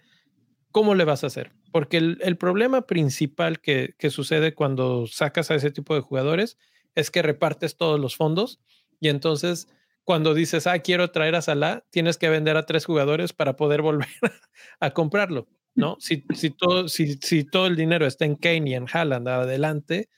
[0.72, 1.52] ¿Cómo le vas a hacer?
[1.72, 6.58] Porque el, problema principal que, que sucede cuando sacas a ese tipo de jugadores
[6.94, 8.60] es que repartes todos los fondos
[9.00, 9.68] y entonces
[10.10, 13.80] cuando dices, ah, quiero traer a Salah, tienes que vender a tres jugadores para poder
[13.80, 14.08] volver
[14.80, 15.46] a comprarlo,
[15.76, 15.98] ¿no?
[16.00, 20.08] Si, si, todo, si, si todo el dinero está en Kane y en Haaland adelante,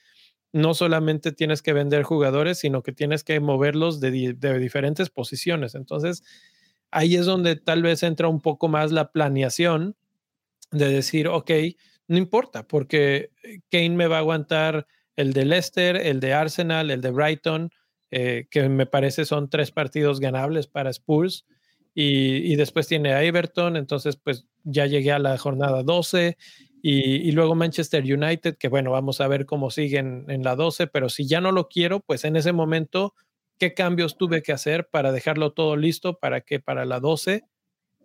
[0.51, 5.75] no solamente tienes que vender jugadores, sino que tienes que moverlos de, de, diferentes posiciones.
[5.75, 6.23] Entonces,
[6.89, 9.95] ahí es donde tal vez entra un poco más la planeación
[10.71, 11.51] de decir, ok,
[12.07, 13.29] no importa, porque
[13.69, 14.87] Kane me va a aguantar
[15.17, 17.69] el de Leicester, el de Arsenal, el de Brighton,
[18.15, 21.47] eh, que me parece son tres partidos ganables para Spurs.
[21.95, 26.37] Y, después tiene a Everton, entonces pues ya llegué a la jornada 12
[26.81, 31.09] y, luego Manchester United, que bueno, vamos a ver cómo siguen en la 12, pero
[31.09, 33.13] si ya no lo quiero, pues en ese momento,
[33.59, 37.43] ¿qué cambios tuve que hacer para dejarlo todo listo para que para la 12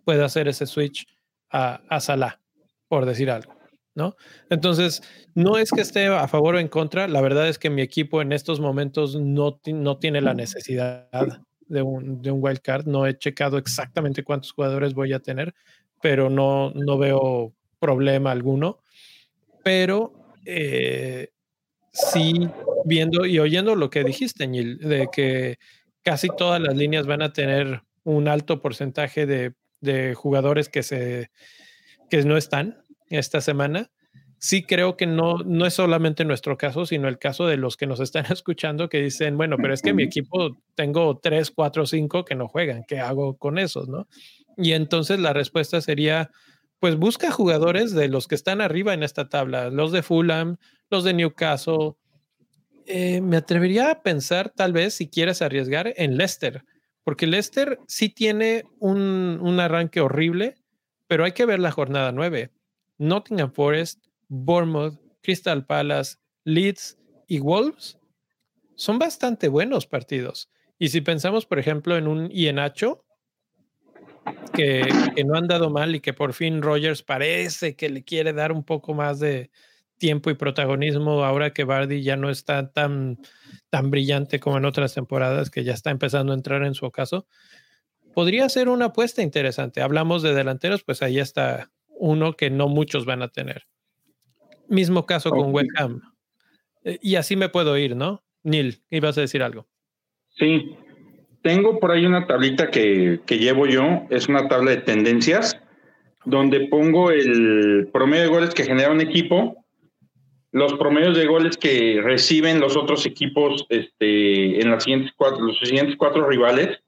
[0.05, 1.07] pueda hacer ese switch
[1.49, 2.41] a, a Salah,
[2.87, 3.58] por decir algo?
[3.99, 4.15] ¿No?
[4.49, 5.03] Entonces,
[5.35, 8.21] no es que esté a favor o en contra, la verdad es que mi equipo
[8.21, 11.07] en estos momentos no, no tiene la necesidad
[11.67, 15.53] de un, de un wild card, no he checado exactamente cuántos jugadores voy a tener,
[16.01, 18.79] pero no, no veo problema alguno,
[19.63, 20.13] pero
[20.45, 21.29] eh,
[21.91, 22.47] sí
[22.85, 25.57] viendo y oyendo lo que dijiste, Neil, de que
[26.03, 31.29] casi todas las líneas van a tener un alto porcentaje de, de jugadores que se
[32.09, 32.78] que no están
[33.09, 33.91] esta semana.
[34.37, 37.87] Sí creo que no, no es solamente nuestro caso, sino el caso de los que
[37.87, 42.23] nos están escuchando que dicen, bueno, pero es que mi equipo tengo tres, cuatro, cinco
[42.23, 44.07] que no juegan, ¿qué hago con esos, no?
[44.55, 46.31] Y entonces la respuesta sería,
[46.79, 50.57] pues busca jugadores de los que están arriba en esta tabla, los de Fulham,
[50.89, 51.93] los de Newcastle.
[52.85, 56.63] Eh, me atrevería a pensar, tal vez, si quieres arriesgar, en Leicester,
[57.03, 60.55] porque Leicester sí tiene un, un arranque horrible,
[61.07, 62.51] pero hay que ver la jornada 9.
[62.99, 66.97] Nottingham Forest, Bournemouth, Crystal Palace, Leeds
[67.27, 67.97] y Wolves
[68.75, 70.49] son bastante buenos partidos.
[70.77, 73.03] Y si pensamos, por ejemplo, en un Ienacho,
[74.53, 74.87] que,
[75.25, 78.63] no han dado mal y que por fin Rogers parece que le quiere dar un
[78.63, 79.51] poco más de
[79.97, 83.19] tiempo y protagonismo ahora que Bardi ya no está tan,
[83.69, 87.27] tan brillante como en otras temporadas, que ya está empezando a entrar en su ocaso,
[88.13, 89.81] podría ser una apuesta interesante.
[89.81, 91.69] Hablamos de delanteros, pues ahí está
[91.99, 93.63] uno que no muchos van a tener.
[94.67, 96.01] Mismo caso con West Ham.
[96.83, 98.23] Eh, y así me puedo ir, ¿no?
[98.43, 99.67] Neil, ibas a decir algo.
[100.29, 100.75] Sí,
[101.43, 105.59] tengo por ahí una tablita que, que llevo yo, es una tabla de tendencias,
[106.25, 109.65] donde pongo el promedio de goles que genera un equipo,
[110.51, 115.59] los promedios de goles que reciben los otros equipos este, en las siguientes cuatro, los
[115.59, 116.79] siguientes cuatro rivales,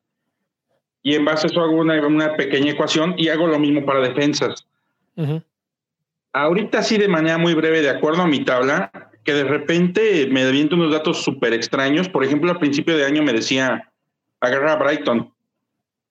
[1.04, 4.02] y en base a eso hago una, una pequeña ecuación y hago lo mismo para
[4.02, 4.68] defensas.
[6.34, 8.92] Ahorita sí de manera muy breve, de acuerdo a mi tabla,
[9.24, 12.10] que de repente me aviento unos datos súper extraños.
[12.10, 13.92] Por ejemplo, al principio de año me decía,
[14.40, 15.34] agarra a Brighton.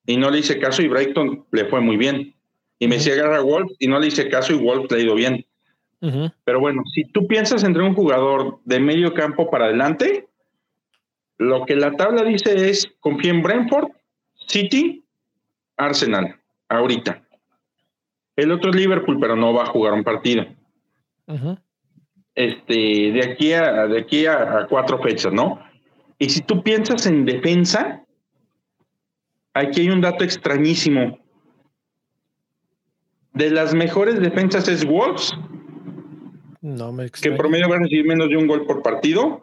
[0.06, 2.34] Y no le hice caso y Brighton le fue muy bien.
[2.78, 5.02] Y me decía, agarra a Wolf y no le hice caso y Wolf le ha
[5.02, 5.44] ido bien.
[6.44, 10.28] Pero bueno, si tú piensas entre un jugador de medio campo para adelante,
[11.36, 13.88] lo que la tabla dice es, confía en Brentford,
[14.46, 15.04] City,
[15.76, 16.36] Arsenal,
[16.68, 17.22] ahorita.
[18.36, 20.46] El otro es Liverpool, pero no va a jugar un partido.
[22.34, 25.60] Este, de aquí a, de aquí a, cuatro fechas, ¿no?
[26.18, 28.04] Y si tú piensas en defensa,
[29.54, 31.18] aquí hay un dato extrañísimo.
[33.32, 35.34] De las mejores defensas es Wolves,
[36.60, 39.42] no me que promedio va a recibir menos de un gol por partido.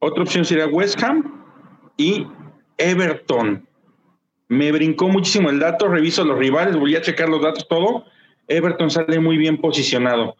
[0.00, 1.44] Otra opción sería West Ham
[1.96, 2.26] y
[2.76, 3.66] Everton.
[4.50, 8.04] Me brincó muchísimo el dato, reviso los rivales, voy a checar los datos, todo.
[8.48, 10.34] Everton sale muy bien posicionado.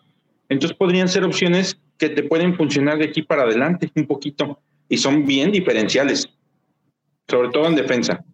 [0.49, 4.59] Entonces podrían ser opciones que te pueden funcionar de aquí para adelante un poquito
[4.89, 6.29] y son bien diferenciales,
[7.29, 8.25] sobre todo en defensa.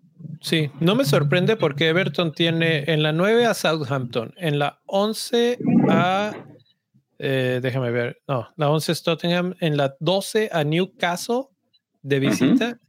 [0.41, 5.59] Sí, no me sorprende porque Everton tiene en la 9 a Southampton, en la 11
[5.91, 6.33] a,
[7.19, 11.49] eh, déjame ver, no, la 11 es Tottenham, en la 12 a Newcastle
[12.01, 12.81] de visita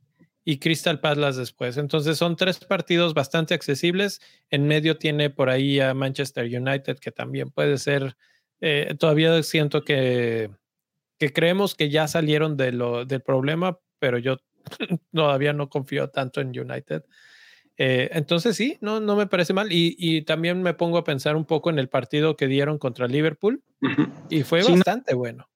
[0.50, 1.76] y Crystal Palace después.
[1.76, 4.22] Entonces son tres partidos bastante accesibles.
[4.50, 8.16] En medio tiene por ahí a Manchester United, que también puede ser,
[8.62, 10.50] eh, todavía siento que,
[11.20, 14.38] que creemos que ya salieron de lo, del problema, pero yo
[15.14, 17.04] todavía no confío tanto en United.
[17.76, 19.68] Eh, entonces sí, no, no me parece mal.
[19.70, 23.64] Y, también me pongo a pensar un poco en el partido que dieron contra Liverpool
[24.30, 25.50] y fue bastante bueno.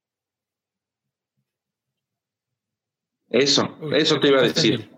[3.31, 4.89] Eso, eso te iba a decir.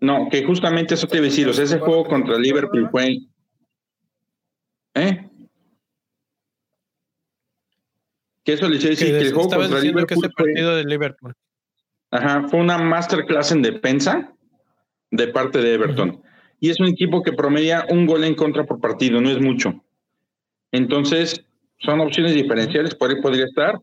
[0.00, 1.48] No, que justamente eso te iba a decir.
[1.48, 3.18] O sea, ese juego contra Liverpool fue.
[4.94, 5.30] ¿Eh?
[8.44, 10.32] Que eso le decía decir que el juego contra Liverpool.
[10.36, 11.34] partido de Liverpool.
[12.10, 14.34] Ajá, fue una masterclass en defensa
[15.10, 16.22] de parte de Everton.
[16.60, 19.82] Y es un equipo que promedia un gol en contra por partido, no es mucho.
[20.72, 21.44] Entonces,
[21.78, 23.80] son opciones diferenciales, por ahí podría estar.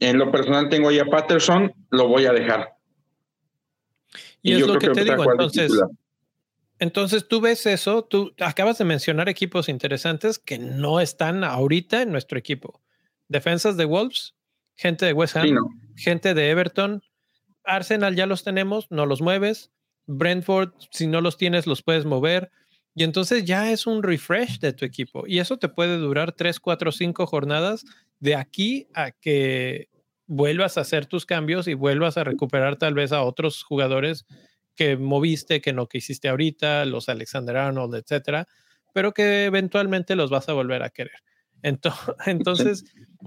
[0.00, 2.74] En lo personal tengo ahí a Patterson, lo voy a dejar.
[4.42, 5.72] Y, es lo que, te digo, entonces,
[6.78, 12.12] entonces tú ves eso, tú acabas de mencionar equipos interesantes que no están ahorita en
[12.12, 12.80] nuestro equipo.
[13.26, 14.34] Defensas de Wolves,
[14.76, 15.56] gente de West Ham,
[15.96, 17.02] gente de Everton,
[17.68, 19.70] Arsenal ya los tenemos, no los mueves.
[20.06, 22.50] Brentford, si no los tienes, los puedes mover.
[22.98, 25.24] Y entonces ya es un refresh de tu equipo.
[25.24, 27.84] Y eso te puede durar tres, cuatro, cinco jornadas
[28.18, 29.88] de aquí a que
[30.26, 34.26] vuelvas a hacer tus cambios y vuelvas a recuperar tal vez a otros jugadores
[34.74, 38.48] que moviste, que no que hiciste ahorita, los Alexander Arnold, etcétera,
[38.92, 41.22] pero que eventualmente los vas a volver a querer.
[42.26, 42.84] Entonces,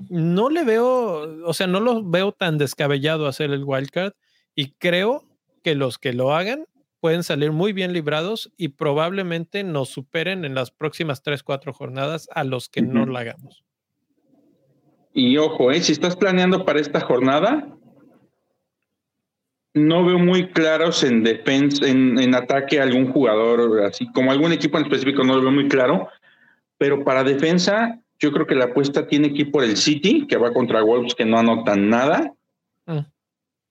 [0.10, 4.12] no le veo, o sea, no lo veo tan descabellado hacer el wildcard
[4.54, 5.24] y creo
[5.64, 6.66] que los que lo hagan
[7.02, 12.30] pueden salir muy bien librados y probablemente nos superen en las próximas 3, 4 jornadas
[12.34, 13.66] a los que no lo hagamos.
[15.14, 15.82] Y ojo, ¿eh?
[15.82, 17.68] si estás planeando para esta jornada,
[19.74, 24.78] no veo muy claros en defensa, en, ataque a algún jugador, así como algún equipo
[24.78, 26.08] en específico, no lo veo muy claro.
[26.78, 30.38] Pero para defensa, yo creo que la apuesta tiene que ir por el City, que
[30.38, 32.34] va contra Wolves, que no anotan nada.
[32.86, 33.08] Ah,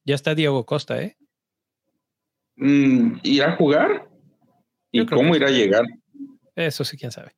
[0.05, 1.17] ya está Diego Costa, ¿eh?
[2.61, 4.07] Mm, ¿Irá a jugar?
[4.93, 5.85] ¿Y cómo irá a llegar?
[6.55, 7.33] Eso sí, quién sabe.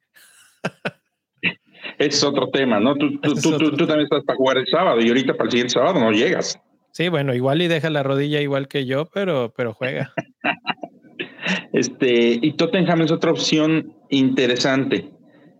[1.98, 2.96] es otro tema, ¿no?
[2.96, 6.58] Tú, también estás para jugar el sábado y ahorita para el siguiente sábado no llegas.
[6.90, 10.12] Sí, bueno, igual y deja la rodilla igual que yo, pero, pero juega.
[11.72, 15.08] este, y Tottenham es otra opción interesante.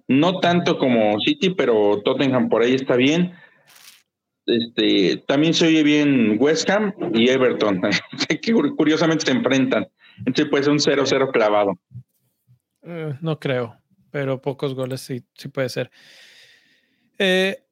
[0.09, 3.33] No tanto como City, pero Tottenham por ahí está bien.
[4.47, 7.81] Este, también se oye bien West Ham y Everton,
[8.43, 9.87] que curiosamente se enfrentan.
[10.19, 11.79] Entonces puede ser un 0-0 clavado.
[12.83, 13.77] Eh, no creo,
[14.11, 15.91] pero pocos goles sí, sí puede ser.
[17.19, 17.65] Eh,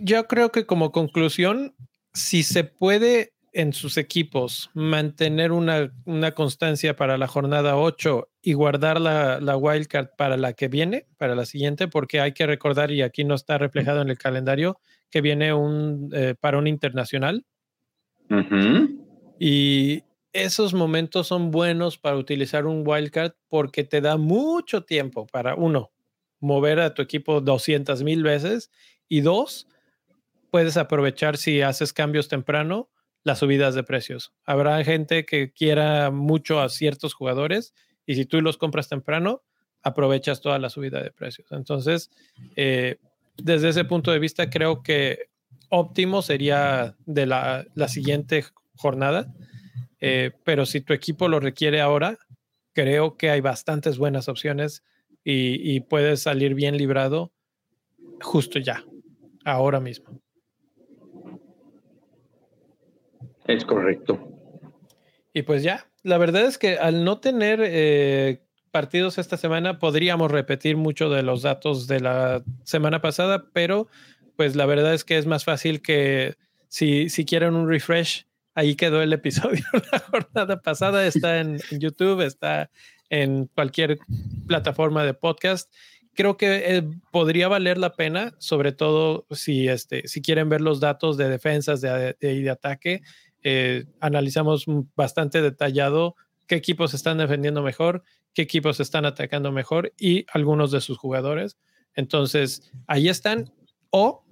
[0.00, 1.74] yo creo que como conclusión,
[2.12, 8.52] si se puede en sus equipos mantener una, una constancia para la jornada 8 y
[8.52, 12.92] guardar la, la, wildcard para la que viene, para la siguiente, porque hay que recordar,
[12.92, 14.78] y aquí no está reflejado en el calendario,
[15.10, 17.44] que viene un eh, un internacional.
[19.38, 25.56] Y esos momentos son buenos para utilizar un wildcard porque te da mucho tiempo para,
[25.56, 25.90] uno,
[26.38, 28.70] mover a tu equipo 200 mil veces
[29.08, 29.66] y dos,
[30.50, 32.90] puedes aprovechar si haces cambios temprano
[33.22, 34.32] las subidas de precios.
[34.44, 37.74] Habrá gente que quiera mucho a ciertos jugadores
[38.06, 39.42] y si tú los compras temprano,
[39.82, 41.52] aprovechas toda la subida de precios.
[41.52, 42.10] Entonces,
[42.56, 42.98] eh,
[43.42, 45.30] desde ese punto de vista, creo que
[45.68, 48.44] óptimo sería de la, siguiente
[48.76, 49.32] jornada,
[50.00, 52.18] eh, pero si tu equipo lo requiere ahora,
[52.72, 54.82] creo que hay bastantes buenas opciones
[55.24, 57.32] y, y puedes salir bien librado
[58.20, 58.84] justo ya,
[59.44, 60.20] ahora mismo.
[63.46, 64.18] Es correcto.
[65.32, 70.30] Y pues ya, la verdad es que al no tener eh, partidos esta semana, podríamos
[70.30, 73.88] repetir mucho de los datos de la semana pasada, pero
[74.36, 76.36] pues la verdad es que es más fácil que
[76.68, 82.22] si, si quieren un refresh, ahí quedó el episodio la jornada pasada, está en, YouTube,
[82.22, 82.70] está
[83.08, 83.98] en cualquier
[84.46, 85.72] plataforma de podcast.
[86.14, 90.80] Creo que eh, podría valer la pena, sobre todo si, este, si quieren ver los
[90.80, 93.02] datos de defensas de, de, de ataque
[93.42, 96.14] eh, analizamos bastante detallado
[96.46, 98.02] qué equipos están defendiendo mejor,
[98.34, 101.58] qué equipos están atacando mejor y algunos de sus jugadores.
[101.94, 103.52] Entonces, ahí están.
[103.90, 104.24] O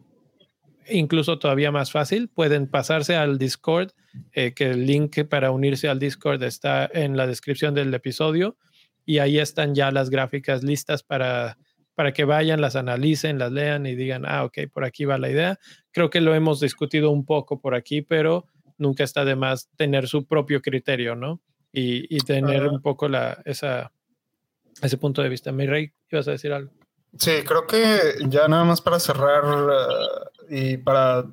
[0.90, 3.90] incluso todavía más fácil, pueden pasarse al Discord,
[4.32, 8.56] eh, que el link para unirse al Discord está en la descripción del episodio
[9.04, 11.58] y ahí están ya las gráficas listas para,
[11.94, 15.30] para que vayan, las analicen, las lean y digan, ah, ok, por aquí va la
[15.30, 15.58] idea.
[15.92, 18.46] Creo que lo hemos discutido un poco por aquí, pero
[18.76, 21.40] nunca está de más tener su propio criterio, ¿no?
[21.72, 23.92] Y, y tener un poco la, esa,
[24.82, 25.52] ese punto de vista.
[25.52, 26.70] Mi rey, ibas a decir algo.
[27.16, 29.44] Sí, creo que ya nada más para cerrar
[30.50, 31.24] eh, y para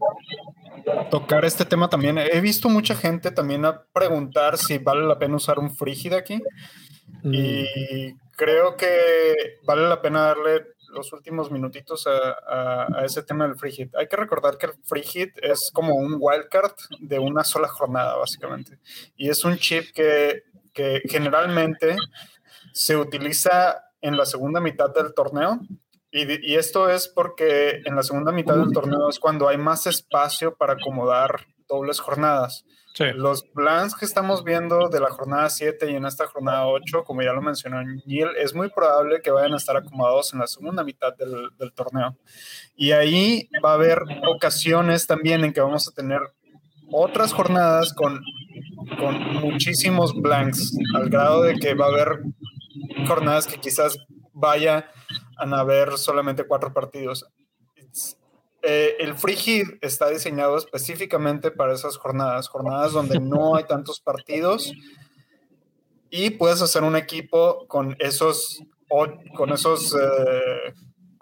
[1.12, 5.36] tocar este tema también, he visto mucha gente también a preguntar si vale la pena
[5.36, 6.42] usar un frígido aquí.
[7.24, 7.34] Mm.
[7.34, 13.72] Y creo que vale la pena darle los últimos minutitos a, ese tema del free
[13.72, 13.96] hit.
[13.96, 18.16] Hay que recordar que el free hit es como un wildcard de una sola jornada,
[18.16, 18.80] básicamente.
[19.16, 20.44] Y es un chip que,
[20.74, 21.96] que generalmente
[22.74, 25.60] se utiliza en la segunda mitad del torneo.
[26.12, 29.86] Y, y, esto es porque en la segunda mitad del torneo es cuando hay más
[29.86, 32.66] espacio para acomodar dobles jornadas.
[33.16, 37.22] Los plans que estamos viendo de la jornada 7 y en esta jornada 8, como
[37.22, 40.82] ya lo mencionó Neil, es muy probable que vayan a estar acomodados en la segunda
[40.82, 42.16] mitad del, del torneo.
[42.74, 46.22] Y ahí va a haber ocasiones también en que vamos a tener
[46.90, 48.22] otras jornadas con,
[48.98, 52.22] con muchísimos blanks, al grado de que va a haber
[53.08, 53.98] jornadas que quizás
[54.32, 54.90] vaya
[55.38, 57.26] a haber solamente cuatro partidos.
[58.68, 64.00] Eh, el free hit está diseñado específicamente para esas jornadas, jornadas donde no hay tantos
[64.00, 64.74] partidos
[66.10, 68.64] y puedes hacer un equipo con esos,
[69.36, 70.74] con esos eh,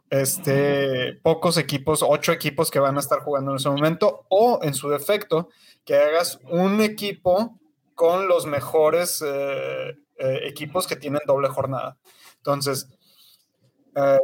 [0.09, 4.73] este, pocos equipos, ocho equipos que van a estar jugando en ese momento, o en
[4.73, 5.49] su defecto,
[5.83, 7.59] que hagas un equipo
[7.93, 11.97] con los mejores eh, equipos que tienen doble jornada.
[12.37, 12.87] Entonces,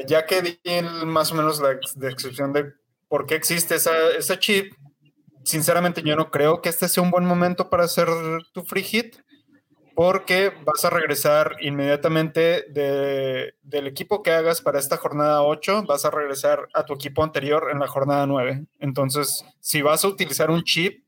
[0.07, 0.59] ya que di
[1.05, 2.79] más o menos la descripción de
[3.09, 4.73] por qué existe esa, chip.
[5.43, 8.07] Sinceramente, yo no creo que este sea un buen momento para hacer
[8.53, 9.17] tu free hit,
[9.95, 16.11] porque vas a regresar inmediatamente del equipo que hagas para esta jornada 8, vas a
[16.11, 18.65] regresar a tu equipo anterior en la jornada 9.
[18.79, 21.03] Entonces, si vas a utilizar un chip,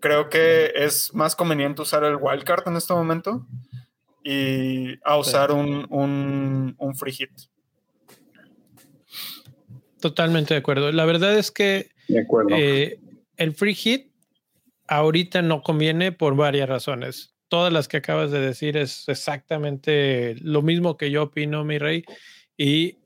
[0.00, 3.46] creo que es más conveniente usar el wildcard en este momento
[4.22, 7.30] y a usar un, un free hit.
[10.06, 10.92] Totalmente de acuerdo.
[10.92, 11.88] La verdad es que
[12.50, 13.00] eh,
[13.36, 14.12] el free hit
[14.86, 17.34] ahorita no conviene por varias razones.
[17.48, 22.04] todas las que acabas de decir es exactamente lo mismo que yo opino, mi rey.
[22.56, 22.98] Y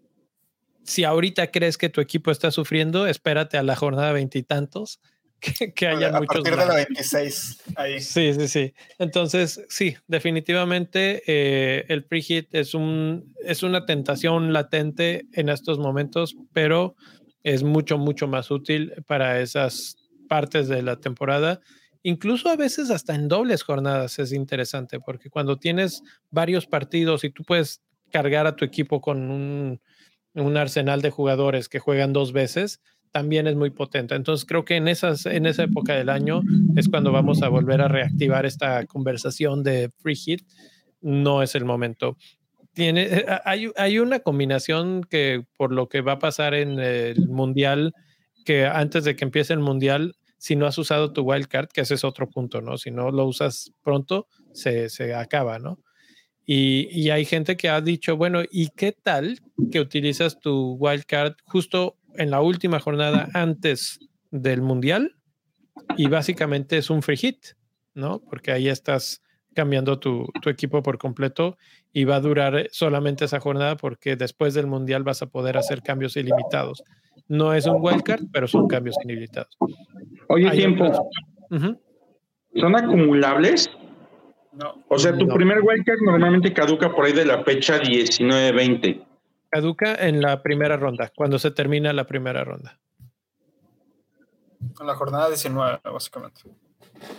[0.84, 5.00] si ahorita crees que tu equipo está sufriendo, espérate a la jornada veintitantos.
[5.40, 8.00] Que, que, haya a partir de la 26 ahí.
[8.00, 8.74] Sí, sí, sí.
[8.98, 16.36] Entonces, sí, definitivamente eh, el preheat es un es una tentación latente en estos momentos,
[16.52, 16.94] pero
[17.42, 19.96] es mucho mucho más útil para esas
[20.28, 21.60] partes de la temporada
[22.02, 27.30] incluso a veces hasta en dobles jornadas es interesante, porque cuando tienes varios partidos y
[27.30, 29.80] tú puedes cargar a tu equipo con un,
[30.56, 32.80] arsenal de jugadores que juegan dos veces,
[33.12, 34.14] también es muy potente.
[34.14, 36.42] Entonces creo que en, esas, en esa época del año
[36.76, 40.42] es cuando vamos a volver a reactivar esta conversación de free hit.
[41.00, 42.16] No es el momento.
[42.72, 47.28] Tiene, eh, hay, hay una combinación que por lo que va a pasar en el
[47.28, 47.94] mundial,
[48.44, 51.94] que antes de que empiece el mundial, si no has usado tu wildcard, que ese
[51.94, 52.78] es otro punto, ¿no?
[52.78, 55.80] Si no lo usas pronto, se, se acaba, ¿no?
[56.46, 59.38] Y, y, hay gente que ha dicho, bueno, ¿y qué tal
[59.70, 63.98] que utilizas tu wildcard justo en la última jornada antes
[64.30, 65.16] del mundial?
[65.96, 67.38] Y básicamente es un free hit,
[67.94, 68.20] ¿no?
[68.20, 69.22] Porque ahí estás
[69.54, 71.56] cambiando tu, tu, equipo por completo
[71.92, 75.82] y va a durar solamente esa jornada porque después del mundial vas a poder hacer
[75.82, 76.84] cambios ilimitados.
[77.26, 79.56] No es un wildcard, pero son cambios ilimitados.
[80.28, 81.10] Oye, tiempo.
[82.54, 83.70] ¿Son acumulables?
[84.52, 84.84] No.
[84.88, 89.06] O sea, tu primer wildcard normalmente caduca por ahí de la fecha 19-20.
[89.50, 92.78] Caduca en la primera ronda, cuando se termina la primera ronda.
[94.80, 96.42] En la jornada 19, básicamente.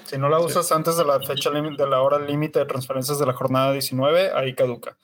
[0.06, 3.26] Si no la usas antes de la fecha de la hora límite de transferencias de
[3.26, 4.98] la jornada 19, ahí caduca.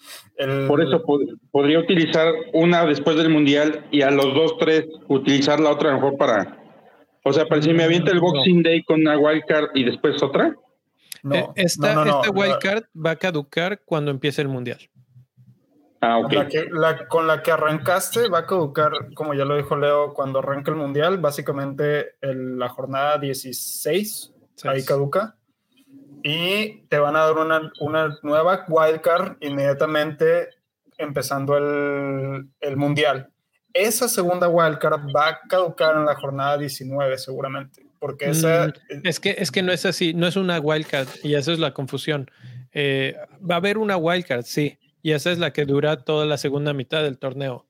[0.67, 1.03] Por eso
[1.51, 6.17] podría utilizar una después del mundial y a los dos, tres utilizar la otra mejor
[6.17, 6.63] para.
[7.23, 10.55] O sea, para si me avienta el Boxing Day con una wildcard y después otra.
[11.23, 14.79] No, eh, esta, esta wildcard va a caducar cuando empiece el mundial.
[16.01, 16.37] Ah, okay.
[16.37, 20.13] la, que, la con la que arrancaste va a caducar, como ya lo dijo Leo,
[20.13, 24.33] cuando arranque el mundial, básicamente la jornada 16
[24.65, 25.35] ahí caduca.
[26.23, 30.49] Y te van a dar una, una nueva wildcard inmediatamente
[30.97, 33.29] empezando el, el mundial.
[33.73, 37.85] Esa segunda wildcard va a caducar en la jornada 19 seguramente.
[37.99, 38.67] Porque esa...
[38.67, 41.59] Mm, es, que, es que no es así, no es una wildcard y esa es
[41.59, 42.29] la confusión.
[42.73, 43.15] Eh,
[43.49, 46.73] va a haber una wildcard, sí, y esa es la que dura toda la segunda
[46.73, 47.65] mitad del torneo.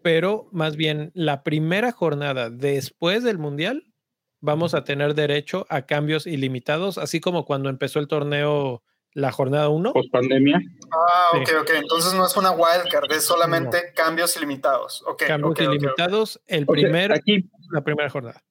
[0.00, 3.92] Pero más bien la primera jornada después del Mundial
[4.40, 8.82] vamos a tener derecho a cambios ilimitados, así como cuando empezó el torneo
[9.12, 9.92] la jornada 1.
[9.92, 10.58] Post pandemia.
[10.90, 11.70] Ah, ok, ok.
[11.82, 15.04] Entonces no es una wildcard, es solamente cambios ilimitados.
[15.06, 18.42] Okay, cambios ilimitados, el primer, aquí, la primera jornada.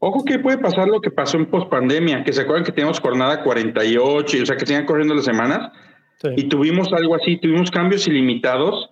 [0.00, 3.00] Ojo que puede pasar lo que pasó en post pandemia, que se acuerdan que teníamos
[3.00, 5.70] jornada 48, o sea que sigan corriendo las semanas,
[6.36, 8.90] y tuvimos algo así, tuvimos cambios ilimitados,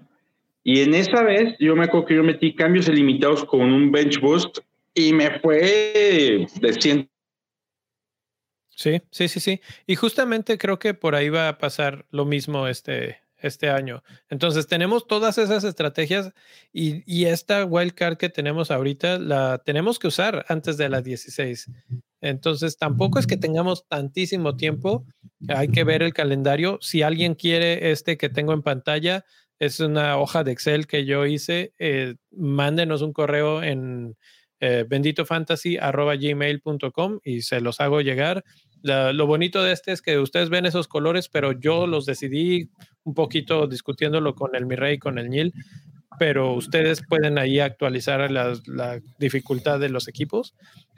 [0.64, 4.20] y en esa vez yo me acuerdo que yo metí cambios ilimitados con un bench
[4.20, 4.58] boost
[4.94, 7.08] y me fue de 100.
[8.68, 9.60] Sí, sí, sí, sí.
[9.86, 14.02] Y justamente creo que por ahí va a pasar lo mismo este, este año.
[14.28, 16.32] Entonces tenemos todas esas estrategias
[16.72, 21.70] y, y esta wildcard que tenemos ahorita la tenemos que usar antes de las 16.
[22.20, 25.04] Entonces tampoco es que tengamos tantísimo tiempo.
[25.48, 26.78] Hay que ver el calendario.
[26.80, 29.24] Si alguien quiere este que tengo en pantalla,
[29.58, 31.72] es una hoja de Excel que yo hice.
[31.78, 34.16] Eh, mándenos un correo en
[34.60, 38.44] eh, benditofantasy.gmail.com y se los hago llegar.
[38.82, 42.70] lo bonito de este es que ustedes ven esos colores, pero yo los decidí
[43.04, 45.52] un poquito discutiéndolo con el Mirrey, con el Nil,
[46.18, 50.54] pero ustedes pueden ahí actualizar la, dificultad de los equipos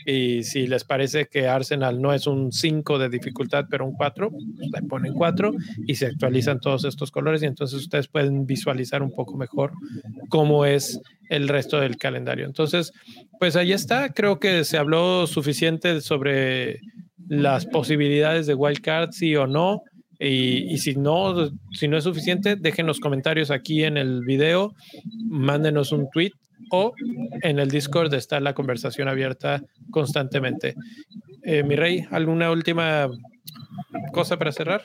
[0.06, 4.30] y si les parece que Arsenal no es un 5 de dificultad, pero un 4,
[4.30, 5.52] pues le ponen 4
[5.86, 9.72] y se actualizan todos estos colores y entonces ustedes pueden visualizar un poco mejor
[10.28, 12.46] cómo es el resto del calendario.
[12.46, 12.92] Entonces,
[13.38, 16.80] pues ahí está, creo que se habló suficiente sobre
[17.28, 19.82] las posibilidades de wildcard, sí o no.
[20.22, 24.74] Y, si no, si no es suficiente, dejen los comentarios aquí en el video,
[25.26, 26.32] mándenos un tweet
[26.70, 26.92] o
[27.42, 30.74] en el Discord está la conversación abierta constantemente.
[31.42, 33.08] Eh, mi rey, ¿alguna última
[34.12, 34.82] cosa para cerrar?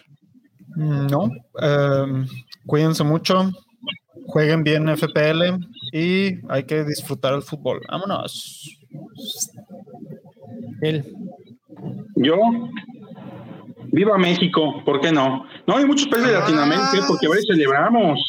[0.77, 1.29] No,
[1.61, 2.25] em,
[2.65, 3.51] cuídense mucho,
[4.27, 5.59] jueguen bien FPL
[5.91, 7.81] y hay que disfrutar el fútbol.
[7.89, 8.79] Vámonos.
[12.15, 12.37] Yo
[13.95, 15.45] Viva México, ¿por qué no?
[15.65, 18.19] No, hay muchos países de Latinoamérica ah, porque hoy celebramos.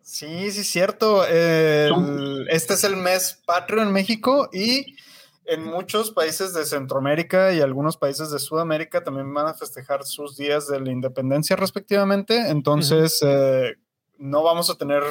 [0.00, 1.26] Sí, sí, cierto.
[1.26, 4.96] este es el mes patrio en México y
[5.44, 10.38] en muchos países de Centroamérica y algunos países de Sudamérica también van a festejar sus
[10.38, 12.48] días de la independencia respectivamente.
[12.48, 13.74] Entonces, eh,
[14.16, 15.02] no vamos a tener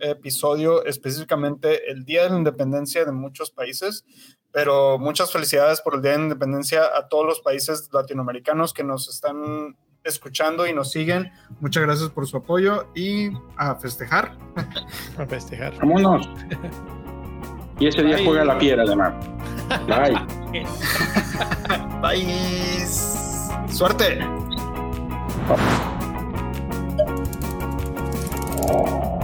[0.00, 4.06] episodio específicamente el Día de la Independencia de muchos países,
[4.52, 9.08] pero muchas felicidades por el Día de Independencia a todos los países latinoamericanos que nos
[9.08, 11.30] están escuchando y nos siguen.
[11.60, 14.36] Muchas gracias por su apoyo y a festejar.
[15.18, 15.76] A festejar.
[15.78, 16.28] Vámonos.
[17.78, 19.14] Y ese día juega la piedra, además.
[19.86, 20.66] Bye.
[22.02, 22.86] Bye.
[23.68, 24.18] Suerte.
[28.60, 29.17] Oh.